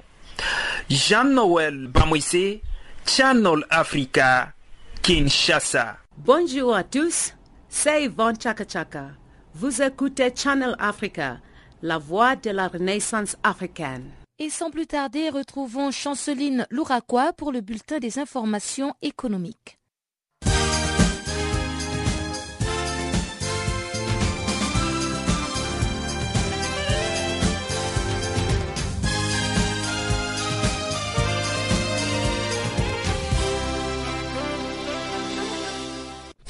[0.90, 2.62] Jean-Noël Bamouissé,
[3.06, 4.54] Channel Africa,
[5.02, 5.98] Kinshasa.
[6.18, 7.34] Bonjour à tous,
[7.68, 9.08] c'est Yvonne Chaka Chaka.
[9.56, 11.38] Vous écoutez Channel Africa,
[11.82, 14.12] la voix de la renaissance africaine.
[14.38, 19.80] Et sans plus tarder, retrouvons Chanceline Louraquois pour le bulletin des informations économiques.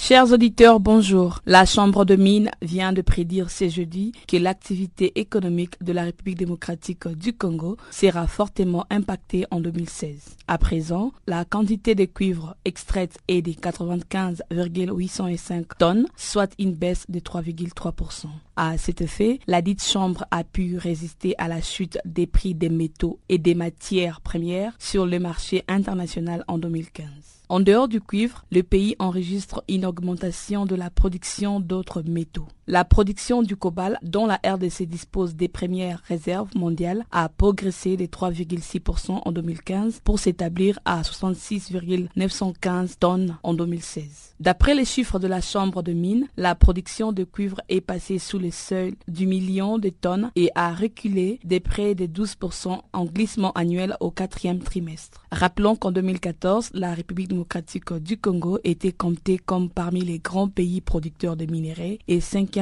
[0.08, 1.40] Chers auditeurs, bonjour.
[1.48, 6.38] La Chambre de mines vient de prédire ce jeudi que l'activité économique de la République
[6.38, 10.38] démocratique du Congo sera fortement impactée en 2016.
[10.48, 17.20] À présent, la quantité de cuivre extraite est de 95,805 tonnes, soit une baisse de
[17.20, 18.28] 3,3%.
[18.58, 22.70] À cet effet, la dite chambre a pu résister à la chute des prix des
[22.70, 27.35] métaux et des matières premières sur le marché international en 2015.
[27.48, 32.48] En dehors du cuivre, le pays enregistre une augmentation de la production d'autres métaux.
[32.68, 38.08] La production du cobalt, dont la RDC dispose des premières réserves mondiales, a progressé de
[38.08, 44.34] 3,6% en 2015 pour s'établir à 66,915 tonnes en 2016.
[44.40, 48.40] D'après les chiffres de la Chambre de mines, la production de cuivre est passée sous
[48.40, 53.52] le seuil du million de tonnes et a reculé de près de 12% en glissement
[53.52, 55.22] annuel au quatrième trimestre.
[55.32, 60.82] Rappelons qu'en 2014, la République démocratique du Congo était comptée comme parmi les grands pays
[60.82, 62.20] producteurs de minerais et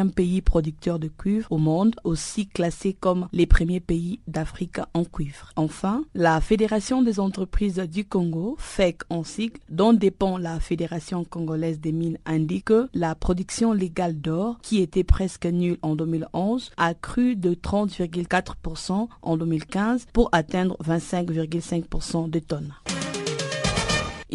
[0.09, 5.51] pays producteur de cuivre au monde, aussi classé comme les premiers pays d'Afrique en cuivre.
[5.55, 11.79] Enfin, la Fédération des entreprises du Congo, FEC en sigle, dont dépend la Fédération congolaise
[11.79, 16.93] des mines, indique que la production légale d'or, qui était presque nulle en 2011, a
[16.93, 22.73] cru de 30,4% en 2015 pour atteindre 25,5% de tonnes.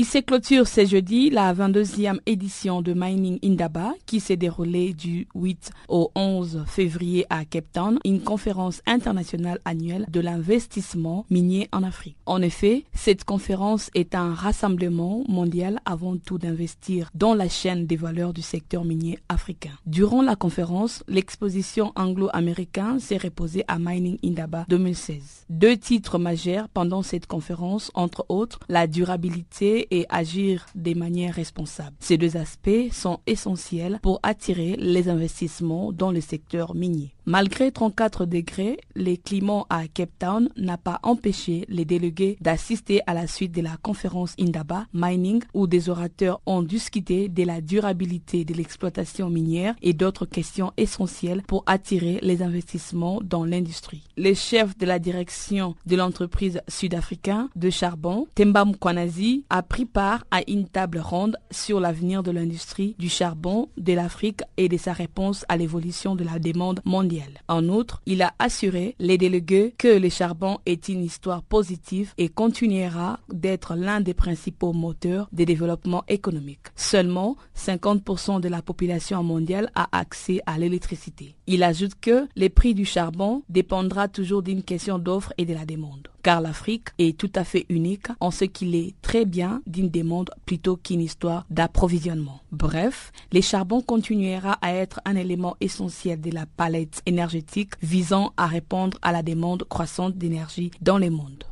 [0.01, 5.27] Il se clôture ce jeudi la 22e édition de Mining Indaba qui s'est déroulée du
[5.35, 11.83] 8 au 11 février à Cape Town, une conférence internationale annuelle de l'investissement minier en
[11.83, 12.15] Afrique.
[12.27, 17.97] En effet, cette conférence est un rassemblement mondial avant tout d'investir dans la chaîne des
[17.97, 19.73] valeurs du secteur minier africain.
[19.85, 25.47] Durant la conférence, l'exposition anglo-américaine s'est reposée à Mining Indaba 2016.
[25.51, 31.97] Deux titres majeurs pendant cette conférence, entre autres, la durabilité et agir de manière responsable.
[32.01, 37.15] Ces deux aspects sont essentiels pour attirer les investissements dans le secteur minier.
[37.29, 43.13] Malgré 34 degrés, le climat à Cape Town n'a pas empêché les délégués d'assister à
[43.13, 48.47] la suite de la conférence Indaba Mining où des orateurs ont discuté de la durabilité
[48.47, 54.05] de l'exploitation minière et d'autres questions essentielles pour attirer les investissements dans l'industrie.
[54.17, 60.25] Le chef de la direction de l'entreprise sud-africaine de charbon, Temba Mkwanazi, a pris part
[60.31, 64.95] à une table ronde sur l'avenir de l'industrie du charbon de l'Afrique et de sa
[64.95, 67.18] réponse à l'évolution de la demande mondiale.
[67.49, 72.29] En outre, il a assuré les délégués que le charbon est une histoire positive et
[72.29, 76.69] continuera d'être l'un des principaux moteurs des développements économiques.
[76.77, 81.35] Seulement 50% de la population mondiale a accès à l'électricité.
[81.47, 85.65] Il ajoute que les prix du charbon dépendra toujours d'une question d'offre et de la
[85.65, 89.91] demande car l'Afrique est tout à fait unique en ce qu'il est très bien d'une
[89.91, 92.41] demande plutôt qu'une histoire d'approvisionnement.
[92.53, 98.47] Bref, le charbon continuera à être un élément essentiel de la palette énergétique visant à
[98.47, 101.45] répondre à la demande croissante d'énergie dans le monde.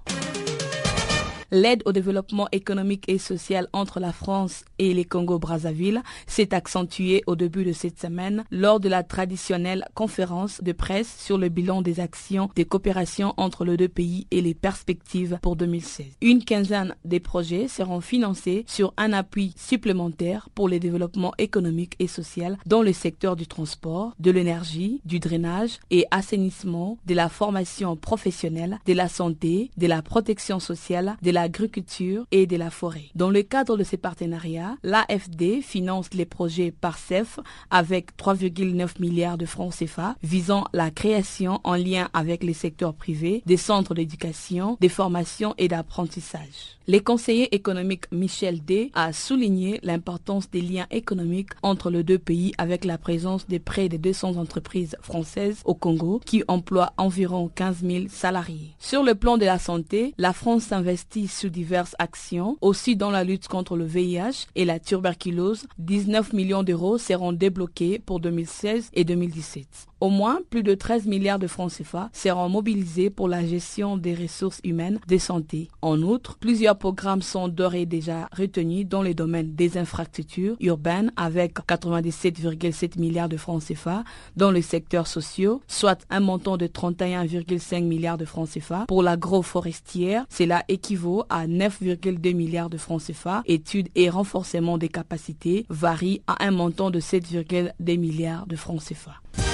[1.52, 7.36] L'aide au développement économique et social entre la France et les Congo-Brazzaville s'est accentuée au
[7.36, 12.00] début de cette semaine lors de la traditionnelle conférence de presse sur le bilan des
[12.00, 16.06] actions de coopération entre les deux pays et les perspectives pour 2016.
[16.20, 22.06] Une quinzaine des projets seront financés sur un appui supplémentaire pour le développement économique et
[22.06, 27.96] social dans le secteur du transport, de l'énergie, du drainage et assainissement, de la formation
[27.96, 33.10] professionnelle, de la santé, de la protection sociale, de l'agriculture et de la forêt.
[33.14, 37.38] Dans le cadre de ces partenariats, l'AFD finance les projets PARCEF
[37.70, 43.42] avec 3,9 milliards de francs CFA visant la création en lien avec les secteurs privés
[43.46, 46.76] des centres d'éducation, de formation et d'apprentissage.
[46.88, 52.52] Le conseiller économique Michel D a souligné l'importance des liens économiques entre les deux pays
[52.58, 57.78] avec la présence de près de 200 entreprises françaises au Congo qui emploient environ 15
[57.84, 58.76] 000 salariés.
[58.78, 63.24] Sur le plan de la santé, la France s'investit sous diverses actions, aussi dans la
[63.24, 65.66] lutte contre le VIH et la tuberculose.
[65.78, 69.66] 19 millions d'euros seront débloqués pour 2016 et 2017.
[69.98, 74.14] Au moins plus de 13 milliards de francs CFA seront mobilisés pour la gestion des
[74.14, 75.68] ressources humaines de santé.
[75.80, 81.54] En outre, plusieurs programmes sont d'ores déjà retenus dans les domaines des infrastructures urbaines avec
[81.66, 84.04] 97,7 milliards de francs CFA
[84.36, 88.84] dans le secteur social, soit un montant de 31,5 milliards de francs CFA.
[88.88, 93.42] Pour l'agroforestière, cela équivaut à 9,2 milliards de francs CFA.
[93.46, 99.45] Études et renforcement des capacités varient à un montant de 7,2 milliards de francs CFA.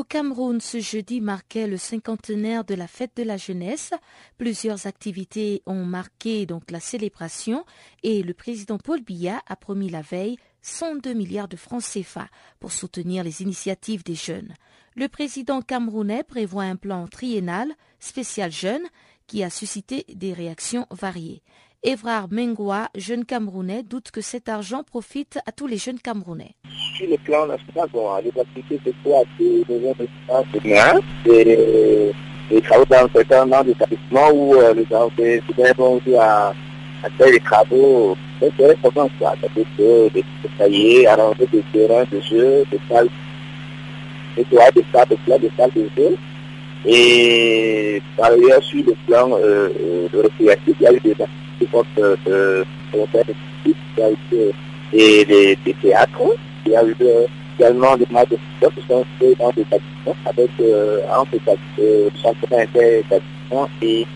[0.00, 3.90] Au Cameroun, ce jeudi marquait le cinquantenaire de la fête de la jeunesse.
[4.38, 7.66] Plusieurs activités ont marqué donc la célébration
[8.02, 12.28] et le président Paul Biya a promis la veille 102 milliards de francs CFA
[12.60, 14.54] pour soutenir les initiatives des jeunes.
[14.96, 18.86] Le président camerounais prévoit un plan triennal spécial jeune
[19.26, 21.42] qui a suscité des réactions variées.
[21.82, 26.54] Evrard Mengoua, jeune Camerounais, doute que cet argent profite à tous les jeunes Camerounais.
[26.98, 29.64] Sur le plan national, bon, les activités, c'est quoi de
[31.24, 32.14] c'est
[32.50, 35.08] des travaux dans certains établissements où euh, les gens
[35.78, 36.52] vont à,
[37.02, 38.14] à faire des travaux.
[38.40, 39.08] C'est très important,
[39.42, 40.24] être des
[40.58, 43.08] cahiers, arranger des terrains de jeu, des salles,
[44.36, 45.08] nettoyer des salles,
[45.40, 46.18] des salles de jeu.
[46.84, 51.49] Et par ailleurs, sur le plan euh, de récréatif, il y a eu des activités
[51.96, 52.64] de
[53.64, 56.20] il y a eu des, théâtres,
[56.66, 56.96] il y a eu
[57.58, 61.36] également des matchs de football qui sont faits dans des établissements avec euh, entre
[61.78, 64.06] euh, championnats interétablissements et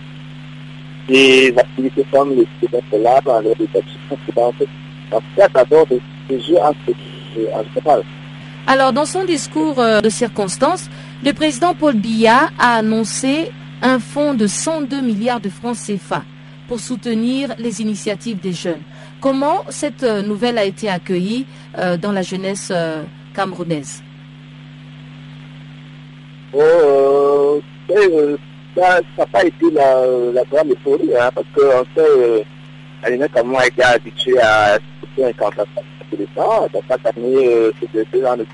[1.08, 6.56] des activités comme les spectacles là dans les établissements vont en fait d'abord des jeux
[6.58, 8.02] en général.
[8.66, 10.88] Alors, dans son discours de circonstance,
[11.22, 13.50] le président Paul Biya a annoncé
[13.82, 16.24] un fonds de 102 milliards de francs CFA
[16.68, 18.82] pour soutenir les initiatives des jeunes.
[19.20, 21.46] Comment cette nouvelle a été accueillie
[22.00, 22.72] dans la jeunesse
[23.34, 24.02] camerounaise?
[26.52, 27.60] Oh,
[28.76, 32.44] Ça n'a pas été la, la grande euphorie, hein, parce qu'on sait,
[33.02, 35.64] Alina comme a été habitué à soutenir un candidat
[36.10, 36.66] tous les temps.
[36.88, 38.46] Chaque année, euh, c'est deux ans de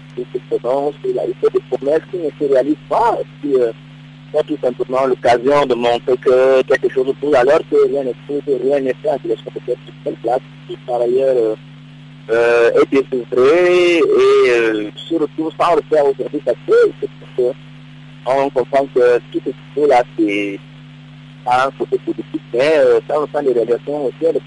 [0.49, 3.19] présence, il a fait des promesses qui ne se réalisent pas.
[4.35, 8.15] Euh, tout simplement l'occasion de montrer que quelque chose de plus, alors que rien n'est
[8.27, 11.55] fait, rien n'est fait, qu'il est peut-être sur cette place, qui par ailleurs euh,
[12.31, 16.75] euh, est découvré et euh, surtout sans le faire aujourd'hui parce que
[17.37, 17.53] c'est
[18.27, 20.59] on comprend que tout ce qui là c'est
[21.47, 24.39] un côté politique, mais euh, ça reprend les réalisations aussi.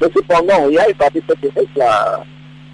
[0.00, 2.24] Mais cependant, il y a une partie de cette là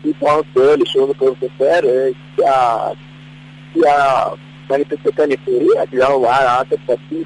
[0.02, 2.92] qui pense que les choses peuvent se faire, qui a,
[3.74, 4.32] qui a
[4.68, 7.24] manifesté qu'un effet, en disant voilà, cette fois-ci,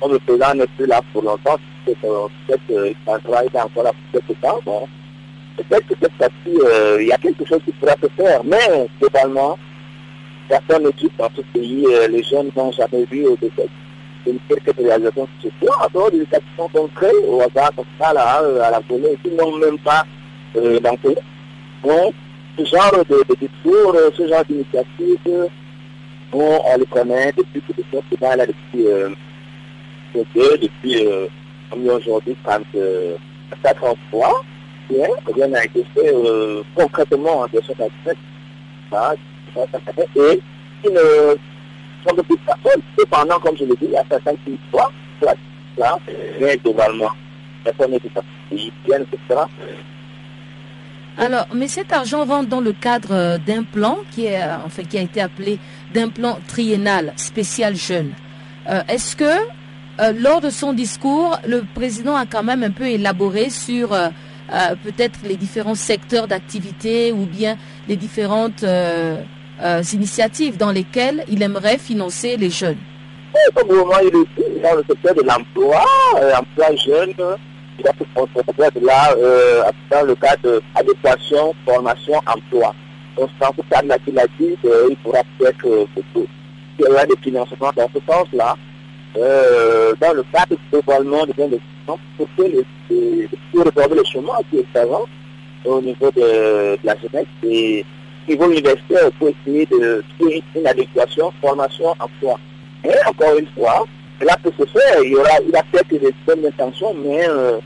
[0.00, 4.40] comme le président n'est plus là pour longtemps, peut-être qu'il travaille encore là pour quelques
[4.40, 4.60] temps.
[4.64, 4.88] Bon.
[5.56, 8.88] Peut-être que cette fois-ci, euh, il y a quelque chose qui pourrait se faire, mais
[9.00, 9.58] globalement,
[10.48, 13.68] personne ne dit dans ce pays, euh, les jeunes n'ont jamais vu au début
[14.26, 18.12] une quelques réalisations qui se font, en dehors actions concrètes, au hasard, comme ça,
[18.42, 20.04] euh, à la volée, qui n'ont même pas
[20.56, 20.80] euh.
[20.80, 22.14] Donc,
[22.58, 25.48] ce genre de, de discours, euh, ce genre d'initiative,
[26.40, 29.10] on les connaît depuis que les gens sont là depuis, euh,
[30.14, 31.26] depuis, euh,
[31.72, 33.16] aujourd'hui, quand euh,
[33.62, 34.44] 43,
[34.90, 38.16] bien, rien n'a été fait euh, concrètement en 2027.
[38.90, 39.14] Ça,
[39.54, 40.40] ça, ça, ça, et
[40.82, 41.00] qui ne
[42.06, 42.82] sont de plus personne.
[42.98, 44.92] Cependant, comme je l'ai dit, il y a certains qui voient
[45.78, 45.98] là,
[46.40, 47.10] mais globalement,
[47.64, 48.08] personne n'est tout
[48.50, 49.42] etc.
[51.18, 54.98] Alors, mais cet argent rentre dans le cadre d'un plan qui, est, euh, enfin, qui
[54.98, 55.58] a été appelé
[55.96, 58.12] d'un plan triennal spécial jeune.
[58.68, 62.86] Euh, Est-ce que, euh, lors de son discours, le président a quand même un peu
[62.86, 64.08] élaboré sur euh,
[64.84, 67.56] peut-être les différents secteurs d'activité ou bien
[67.88, 68.64] les différentes
[69.92, 72.82] initiatives dans lesquelles il aimerait financer les jeunes?
[73.34, 75.82] Et comme moment, il est dans le secteur de l'emploi,
[76.38, 77.14] emploi jeune,
[77.78, 79.14] il a fait de là,
[79.90, 82.74] dans le cadre d'adéquation, formation, emploi.
[83.16, 85.86] Donc, dans ce cadre-là qu'il a dit, euh, il pourra peut-être euh,
[86.78, 88.56] il y aura des financements dans ce sens-là,
[89.16, 94.78] euh, dans le cadre globalement des investissements pour que les, pour le chemin qui est
[94.78, 95.04] avant
[95.64, 97.84] au niveau de, la jeunesse et
[98.28, 102.38] au niveau universitaire pour essayer de trouver une adéquation, formation, emploi.
[102.84, 103.86] Et encore une fois,
[104.20, 107.58] cela peut se faire, il y aura, il a peut-être des bonnes intentions, mais euh,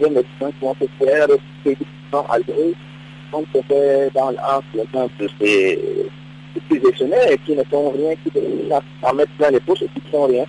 [0.00, 1.26] bonnes intentions qui vont se faire,
[1.64, 1.76] c'est
[2.30, 2.74] algorithmes,
[3.30, 5.78] comme se fait dans l'ensemble de ces
[6.70, 8.40] ces gestionnaires et qui ne font rien, qui
[9.02, 10.44] en mettent plein les poches et qui ne font rien.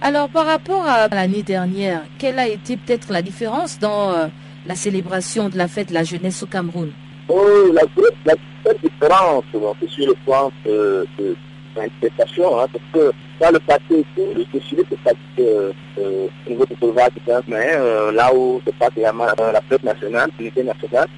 [0.00, 4.26] Alors, par rapport à l'année dernière, quelle a été peut-être la différence dans euh,
[4.66, 6.90] la célébration de la fête de la jeunesse au Cameroun?
[7.28, 7.82] Oh, la,
[8.24, 8.34] la,
[8.64, 9.44] la différence,
[9.80, 11.36] c'est sur le plan de, de,
[11.76, 16.64] l'interprétation, hein, parce que dans le passé, le défilé se passe euh, euh, au niveau
[16.66, 20.30] du boulevard du 15 mai, euh, là où se passe également euh, la fête nationale,
[20.38, 21.08] l'unité nationale.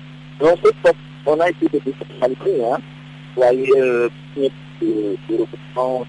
[0.40, 0.58] Donc,
[1.26, 2.78] on a été de décentralité, hein.
[3.36, 6.06] Vous voyez, euh, de, de recrutement,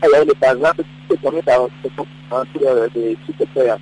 [0.00, 0.74] alors, le bazar,
[1.10, 1.58] c'est comme ça,
[2.94, 3.78] des secrétaires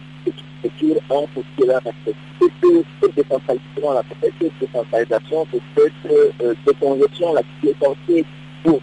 [0.61, 2.15] structures ont aussi leur accès.
[2.41, 8.25] Cette décentralisation, la cette décentralisation, cette décongestion, la qui est censée
[8.65, 8.81] pour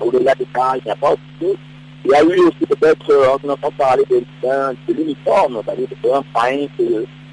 [0.00, 1.56] au-delà des cas, il n'y a pas aussi.
[2.04, 6.22] Il y a eu aussi peut-être, on entend parler de, de l'uniforme, c'est-à-dire de un
[6.32, 7.06] pain que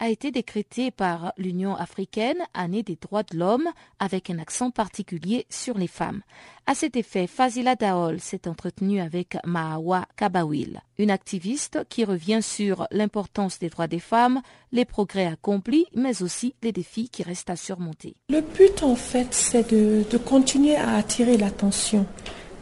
[0.00, 5.46] a été décrétée par l'Union africaine année des droits de l'homme avec un accent particulier
[5.50, 6.22] sur les femmes.
[6.66, 12.86] À cet effet, Fazila Daol s'est entretenue avec Mahawa Kabawil, une activiste qui revient sur
[12.90, 14.40] l'importance des droits des femmes,
[14.72, 18.16] les progrès accomplis, mais aussi les défis qui restent à surmonter.
[18.30, 22.06] Le but, en fait, c'est de, continuer à attirer l'attention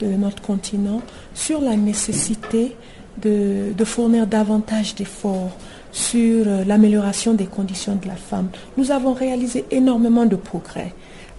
[0.01, 1.03] de notre continent
[1.35, 2.77] sur la nécessité
[3.19, 5.57] de fournir davantage d'efforts
[5.93, 8.49] sur l'amélioration des conditions de la femme.
[8.77, 10.93] Nous avons réalisé énormément de progrès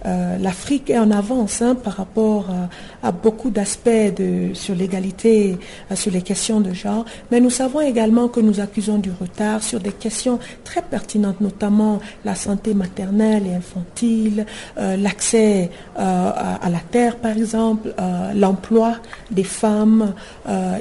[0.04, 2.46] l'Afrique est en avance hein, par rapport
[3.02, 3.90] à beaucoup d'aspects
[4.54, 5.58] sur l'égalité,
[5.94, 9.80] sur les questions de genre, mais nous savons également que nous accusons du retard sur
[9.80, 14.46] des questions très pertinentes, notamment la santé maternelle et infantile,
[14.76, 17.94] l'accès à, la terre par exemple,
[18.34, 18.96] l'emploi
[19.30, 20.14] des femmes,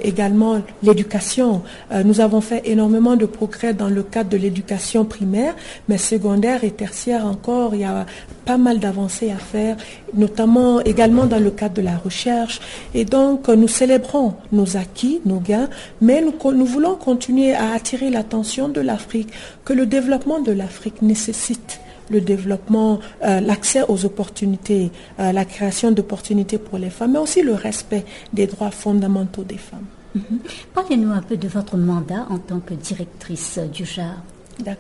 [0.03, 1.61] également l'éducation.
[2.05, 5.55] nous avons fait énormément de progrès dans le cadre de l'éducation primaire,
[5.87, 8.05] mais secondaire et tertiaire encore, il y a
[8.45, 9.77] pas mal d'avancées à faire,
[10.13, 12.59] notamment également dans le cadre de la recherche.
[12.93, 15.69] Et donc, nous célébrons nos acquis, nos gains,
[16.01, 19.29] mais nous, voulons continuer à attirer l'attention de l'Afrique,
[19.65, 21.79] que le développement de l'Afrique nécessite
[22.09, 27.43] le développement, euh, l'accès aux opportunités, euh, la création d'opportunités pour les femmes, mais aussi
[27.43, 28.03] le respect
[28.33, 29.85] des droits fondamentaux des femmes.
[30.15, 30.39] Mhm.
[30.73, 34.23] Parlez-nous un peu de votre mandat en tant que directrice du JAR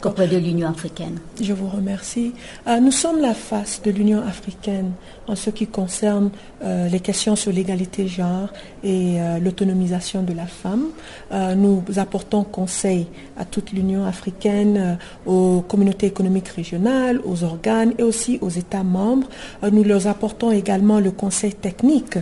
[0.05, 1.19] auprès de l'Union africaine.
[1.41, 2.33] Je vous remercie.
[2.67, 4.91] Euh, nous sommes la face de l'Union africaine
[5.29, 6.31] en ce qui concerne
[6.63, 8.49] euh, les questions sur l'égalité genre
[8.83, 10.87] et euh, l'autonomisation de la femme.
[11.31, 13.07] Euh, nous apportons conseil
[13.37, 19.27] à toute l'Union africaine, aux communautés économiques régionales, aux organes et aussi aux États membres.
[19.71, 22.17] nous leur apportons également le conseil technique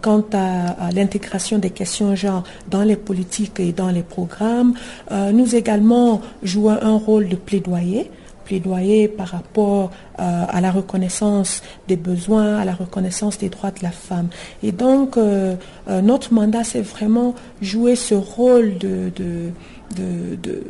[0.00, 4.74] quant à, l'intégration des questions genre dans les politiques et dans les programmes.
[5.10, 8.10] nous également jouons un rôle de plaidoyer
[8.50, 13.82] plaidoyer par rapport euh, à la reconnaissance des besoins, à la reconnaissance des droits de
[13.82, 14.28] la femme.
[14.64, 15.54] Et donc, euh,
[15.88, 20.62] euh, notre mandat, c'est vraiment jouer ce rôle de, de,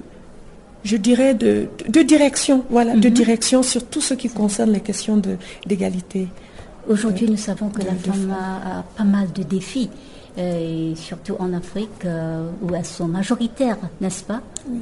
[0.84, 1.68] je dirais, de,
[2.02, 3.14] direction, voilà, de mhm.
[3.14, 5.20] direction sur tout ce qui concerne les questions
[5.64, 6.28] d'égalité.
[6.86, 9.88] Aujourd'hui, nous savons que la femme a, pas mal de défis,
[10.36, 12.04] et surtout en Afrique,
[12.62, 14.40] où elles sont majoritaires, n'est-ce pas?
[14.68, 14.80] Oui.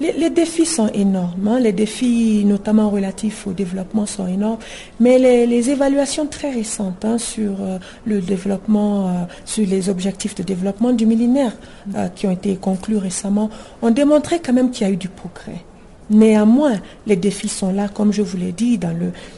[0.00, 1.58] Les, défis sont énormes, hein.
[1.58, 4.58] les défis notamment relatifs au développement sont énormes,
[5.00, 9.12] mais les, évaluations très récentes hein, sur euh, le développement, euh,
[9.44, 11.52] sur les objectifs de développement du millénaire
[11.96, 13.50] euh, qui ont été conclus récemment
[13.82, 15.64] ont démontré quand même qu'il y a eu du progrès.
[16.10, 18.80] Néanmoins, les défis sont là, comme je vous l'ai dit,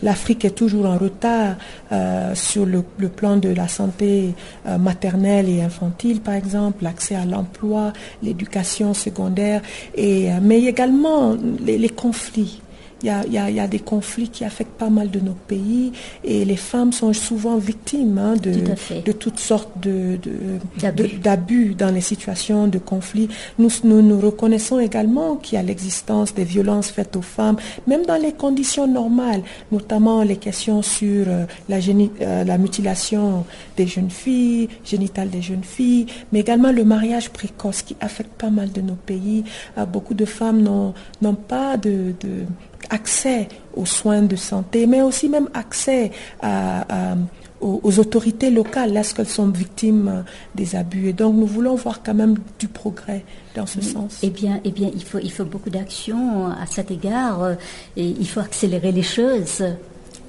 [0.03, 1.57] l'Afrique est toujours en retard
[1.91, 4.35] euh, sur le, plan de la santé
[4.67, 7.93] euh, maternelle et infantile, par exemple, l'accès à l'emploi,
[8.23, 9.63] l'éducation secondaire,
[9.99, 12.61] euh, mais également les conflits
[13.03, 15.93] il y, a, des conflits qui affectent pas mal de nos pays
[16.23, 18.53] et les femmes sont souvent victimes hein, de,
[19.01, 19.73] de, toutes sortes
[21.23, 23.29] d'abus dans les situations de conflit.
[23.59, 28.21] Nous, nous, reconnaissons également qu'il y a l'existence des violences faites aux femmes, même dans
[28.21, 29.43] les conditions normales,
[29.73, 31.79] notamment les questions sur euh, la,
[32.21, 33.45] euh, la mutilation
[33.77, 38.51] des jeunes filles, génitales des jeunes filles, mais également le mariage précoce qui affecte pas
[38.51, 39.45] mal de nos pays.
[39.79, 42.15] Euh, beaucoup de femmes n'ont pas de
[42.91, 46.11] accès aux soins de santé, mais aussi même accès
[47.61, 50.25] aux, autorités locales lorsqu'elles sont victimes
[50.55, 51.09] des abus.
[51.09, 53.25] Et donc nous voulons voir quand même du progrès
[53.55, 54.19] dans ce sens.
[54.23, 57.55] Eh bien, eh bien il, faut, il faut beaucoup d'actions à cet égard euh,
[57.97, 59.63] et il faut accélérer les choses.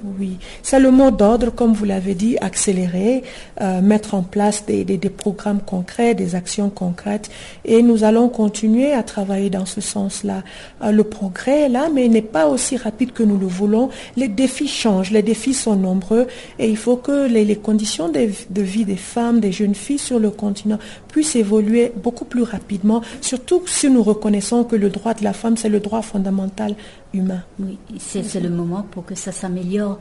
[0.04, 3.22] Oui, c'est le mot d'ordre, comme vous l'avez dit, accélérer,
[3.60, 4.84] euh, mettre en place des,
[5.16, 7.30] programmes concrets, des actions concrètes,
[7.64, 10.42] et nous allons continuer à travailler dans ce sens-là.
[10.82, 13.90] Euh, le progrès est là, mais il n'est pas aussi rapide que nous le voulons.
[14.16, 16.26] Les défis changent, les défis sont nombreux,
[16.58, 20.18] et il faut que les, conditions de, de, vie des femmes, des jeunes filles sur
[20.18, 20.78] le continent
[21.12, 25.56] puissent évoluer beaucoup plus rapidement, surtout si nous reconnaissons que le droit de la femme,
[25.56, 26.74] c'est le droit fondamental
[27.14, 27.42] humain.
[27.60, 30.00] Oui, c'est le moment pour que ça s'améliore.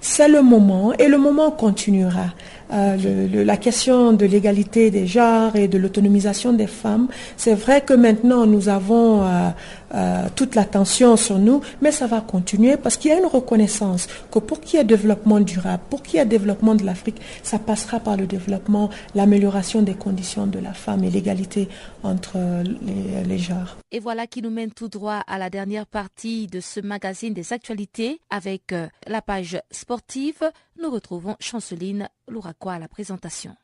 [0.00, 2.34] C'est le moment et le moment continuera.
[2.72, 7.94] Euh, la question de l'égalité des genres et de l'autonomisation des femmes, c'est vrai que
[7.94, 9.48] maintenant nous avons euh,
[9.94, 14.06] euh, toute l'attention sur nous, mais ça va continuer parce qu'il y a une reconnaissance
[14.30, 17.58] que pour qu'il y ait développement durable, pour qu'il y ait développement de l'Afrique, ça
[17.58, 21.68] passera par le développement, l'amélioration des conditions de la femme et l'égalité
[22.02, 23.76] entre les, les genres.
[23.90, 27.52] Et voilà qui nous mène tout droit à la dernière partie de ce magazine des
[27.52, 28.74] actualités avec
[29.06, 30.50] la page sportive.
[30.80, 33.54] Nous retrouvons Chanceline Louraquois à la présentation.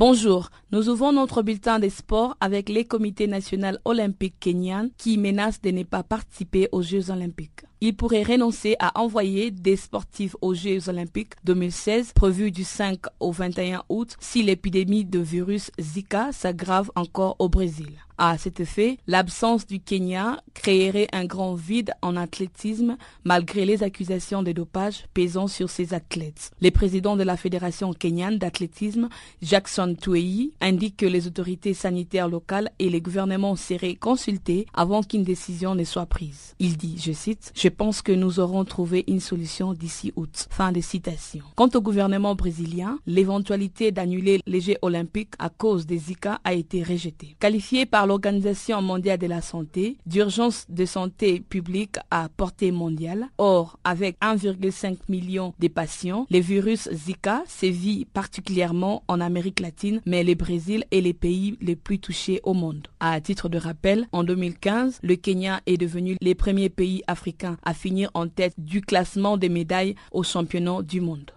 [0.00, 5.60] Bonjour, nous ouvrons notre bulletin des sports avec les comités nationaux olympiques kenyans qui menacent
[5.60, 7.66] de ne pas participer aux Jeux olympiques.
[7.82, 13.30] il pourrait renoncer à envoyer des sportifs aux Jeux olympiques 2016 prévus du 5 au
[13.30, 17.98] 21 août si l'épidémie de virus Zika s'aggrave encore au Brésil.
[18.22, 24.42] À cet effet, l'absence du Kenya créerait un grand vide en athlétisme malgré les accusations
[24.42, 26.50] de dopage pesant sur ces athlètes.
[26.60, 29.08] Le président de la Fédération kenyane d'athlétisme,
[29.40, 35.24] Jackson Tuei, indique que les autorités sanitaires locales et les gouvernements seraient consultés avant qu'une
[35.24, 36.54] décision ne soit prise.
[36.58, 40.46] Il dit, je cite, Je pense que nous aurons trouvé une solution d'ici août.
[40.50, 41.42] Fin de citation.
[41.56, 46.82] Quant au gouvernement brésilien, l'éventualité d'annuler les Jeux olympiques à cause des Zika a été
[46.82, 47.34] rejetée.
[47.40, 53.28] Qualifié par l'Organisation mondiale de la santé d'urgence de santé publique à portée mondiale.
[53.38, 60.24] Or, avec 1,5 million de patients, le virus Zika sévit particulièrement en Amérique latine, mais
[60.24, 62.88] le Brésil est le pays les plus touchés au monde.
[62.98, 67.74] À titre de rappel, en 2015, le Kenya est devenu le premier pays africain à
[67.74, 71.30] finir en tête du classement des médailles aux championnats du monde.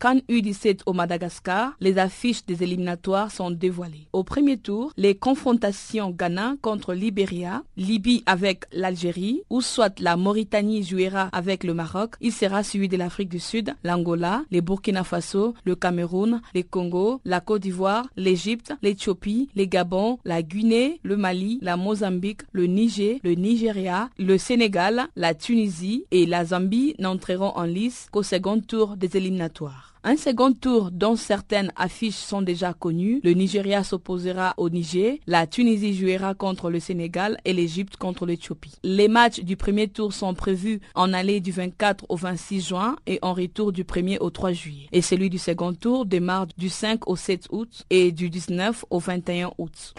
[0.00, 4.06] Can U17 au Madagascar, les affiches des éliminatoires sont dévoilées.
[4.12, 10.84] Au premier tour, les confrontations Ghana contre Libéria, Libye avec l'Algérie, ou soit la Mauritanie
[10.84, 15.54] jouera avec le Maroc, il sera suivi de l'Afrique du Sud, l'Angola, les Burkina Faso,
[15.64, 21.58] le Cameroun, les Congo, la Côte d'Ivoire, l'Égypte, l'Éthiopie, les Gabon, la Guinée, le Mali,
[21.60, 27.64] la Mozambique, le Niger, le Nigeria, le Sénégal, la Tunisie et la Zambie n'entreront en
[27.64, 29.87] lice qu'au second tour des éliminatoires.
[30.04, 33.20] Un second tour dont certaines affiches sont déjà connues.
[33.24, 38.74] Le Nigeria s'opposera au Niger, la Tunisie jouera contre le Sénégal et l'Égypte contre l'Éthiopie.
[38.84, 43.18] Les matchs du premier tour sont prévus en allée du 24 au 26 juin et
[43.22, 44.86] en retour du 1er au 3 juillet.
[44.92, 48.98] Et celui du second tour démarre du 5 au 7 août et du 19 au
[49.00, 49.94] 21 août.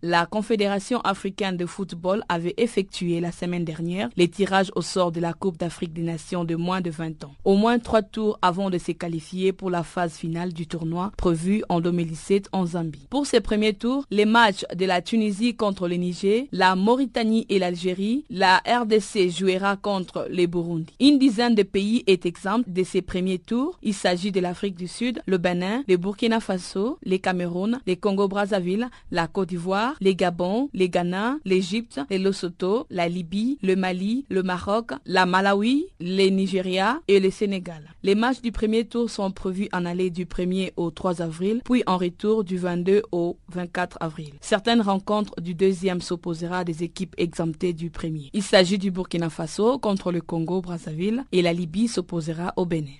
[0.00, 5.18] La Confédération africaine de football avait effectué la semaine dernière les tirages au sort de
[5.18, 7.34] la Coupe d'Afrique des Nations de moins de 20 ans.
[7.44, 11.64] Au moins trois tours avant de se qualifier pour la phase finale du tournoi prévu
[11.68, 13.08] en 2017 en Zambie.
[13.10, 17.58] Pour ces premiers tours, les matchs de la Tunisie contre le Niger, la Mauritanie et
[17.58, 20.94] l'Algérie, la RDC jouera contre les Burundi.
[21.00, 23.76] Une dizaine de pays est exemple de ces premiers tours.
[23.82, 28.88] Il s'agit de l'Afrique du Sud, le Bénin, le Burkina Faso, les Cameroun, les Congo-Brazzaville,
[29.10, 34.42] la Côte d'Ivoire, les Gabon, les Ghana, l'Égypte, les Lesotho, la Libye, le Mali, le
[34.42, 37.82] Maroc, la Malawi, les Nigeria et le Sénégal.
[38.02, 41.82] Les matchs du premier tour sont prévus en allée du 1er au 3 avril, puis
[41.86, 44.32] en retour du 22 au 24 avril.
[44.40, 48.30] Certaines rencontres du deuxième s'opposera à des équipes exemptées du premier.
[48.32, 52.94] Il s'agit du Burkina Faso contre le Congo-Brazzaville et la Libye s'opposera au Bénin.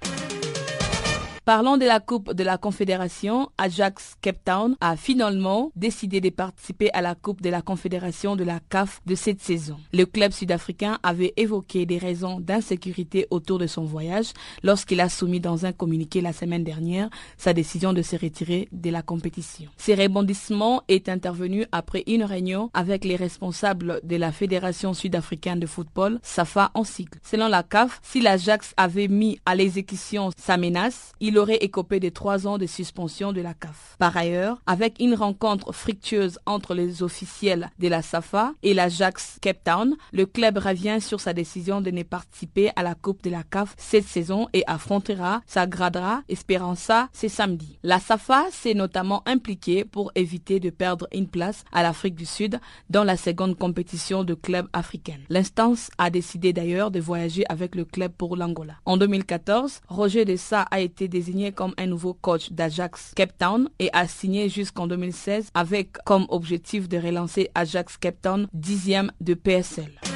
[1.48, 3.48] Parlons de la Coupe de la Confédération.
[3.56, 8.44] Ajax Cape Town a finalement décidé de participer à la Coupe de la Confédération de
[8.44, 9.78] la CAF de cette saison.
[9.94, 15.40] Le club sud-africain avait évoqué des raisons d'insécurité autour de son voyage lorsqu'il a soumis
[15.40, 19.70] dans un communiqué la semaine dernière sa décision de se retirer de la compétition.
[19.78, 25.66] Ces rebondissements est intervenu après une réunion avec les responsables de la Fédération sud-africaine de
[25.66, 27.18] football, SAFA en sigle.
[27.22, 32.08] Selon la CAF, si l'Ajax avait mis à l'exécution sa menace, il aurait écopé de
[32.08, 33.96] trois ans de suspension de la CAF.
[33.98, 39.62] Par ailleurs, avec une rencontre fructueuse entre les officiels de la SAFA et l'Ajax Cape
[39.64, 43.42] Town, le club revient sur sa décision de ne participer à la Coupe de la
[43.42, 47.78] CAF cette saison et affrontera Sagradra Esperança ce samedi.
[47.82, 52.58] La SAFA s'est notamment impliquée pour éviter de perdre une place à l'Afrique du Sud
[52.90, 55.18] dans la seconde compétition de clubs africains.
[55.28, 58.74] L'instance a décidé d'ailleurs de voyager avec le club pour l'Angola.
[58.84, 63.90] En 2014, Roger Dessa a été désigné comme un nouveau coach d'Ajax Cape Town et
[63.92, 70.07] a signé jusqu'en 2016 avec comme objectif de relancer Ajax Cape Town dixième de PSL.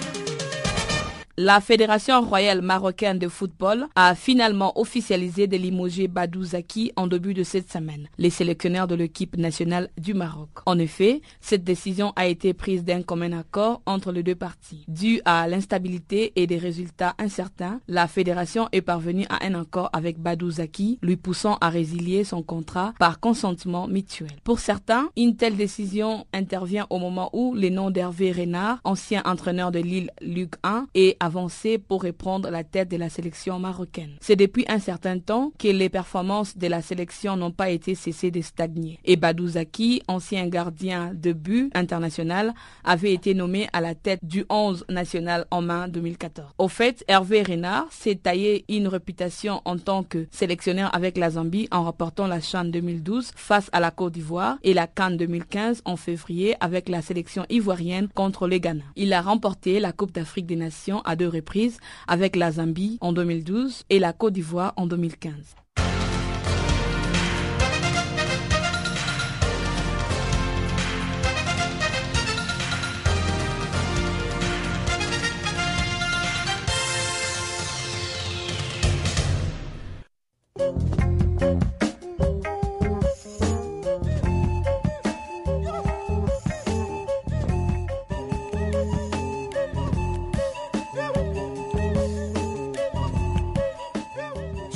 [1.39, 7.33] La Fédération royale marocaine de football a finalement officialisé de limoger Badou Zaki en début
[7.33, 10.51] de cette semaine, les sélectionneurs de l'équipe nationale du Maroc.
[10.67, 14.85] En effet, cette décision a été prise d'un commun accord entre les deux parties.
[14.89, 20.19] Due à l'instabilité et des résultats incertains, la fédération est parvenue à un accord avec
[20.19, 24.33] Badou Zaki, lui poussant à résilier son contrat par consentement mutuel.
[24.45, 29.73] Pour certains, une telle décision intervient au moment où les noms d'Hervé Renard, ancien entraîneur
[29.73, 34.17] de Lille Luc 1, et avancé pour reprendre la tête de la sélection marocaine.
[34.21, 38.33] C'est depuis un certain temps que les performances de la sélection n'ont pas été cessées
[38.33, 38.99] de stagner.
[39.05, 42.53] Et Badouzaki, ancien gardien de but international,
[42.83, 46.49] avait été nommé à la tête du 11 national en main 2014.
[46.59, 51.69] Au fait, Hervé Renard s'est taillé une réputation en tant que sélectionneur avec la Zambie
[51.71, 55.97] en rapportant la Chan 2012 face à la Côte d'Ivoire et la Cannes 2015 en
[55.97, 58.83] février avec la sélection ivoirienne contre le Ghana.
[58.97, 63.13] Il a remporté la Coupe d'Afrique des Nations à deux reprises avec la Zambie en
[63.13, 65.33] 2012 et la Côte d'Ivoire en 2015.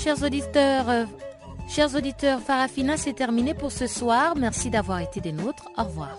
[0.07, 1.05] Chers auditeurs, euh,
[1.69, 4.37] chers auditeurs, Farafina, c'est terminé pour ce soir.
[4.37, 5.69] Merci d'avoir été des nôtres.
[5.77, 6.17] Au revoir.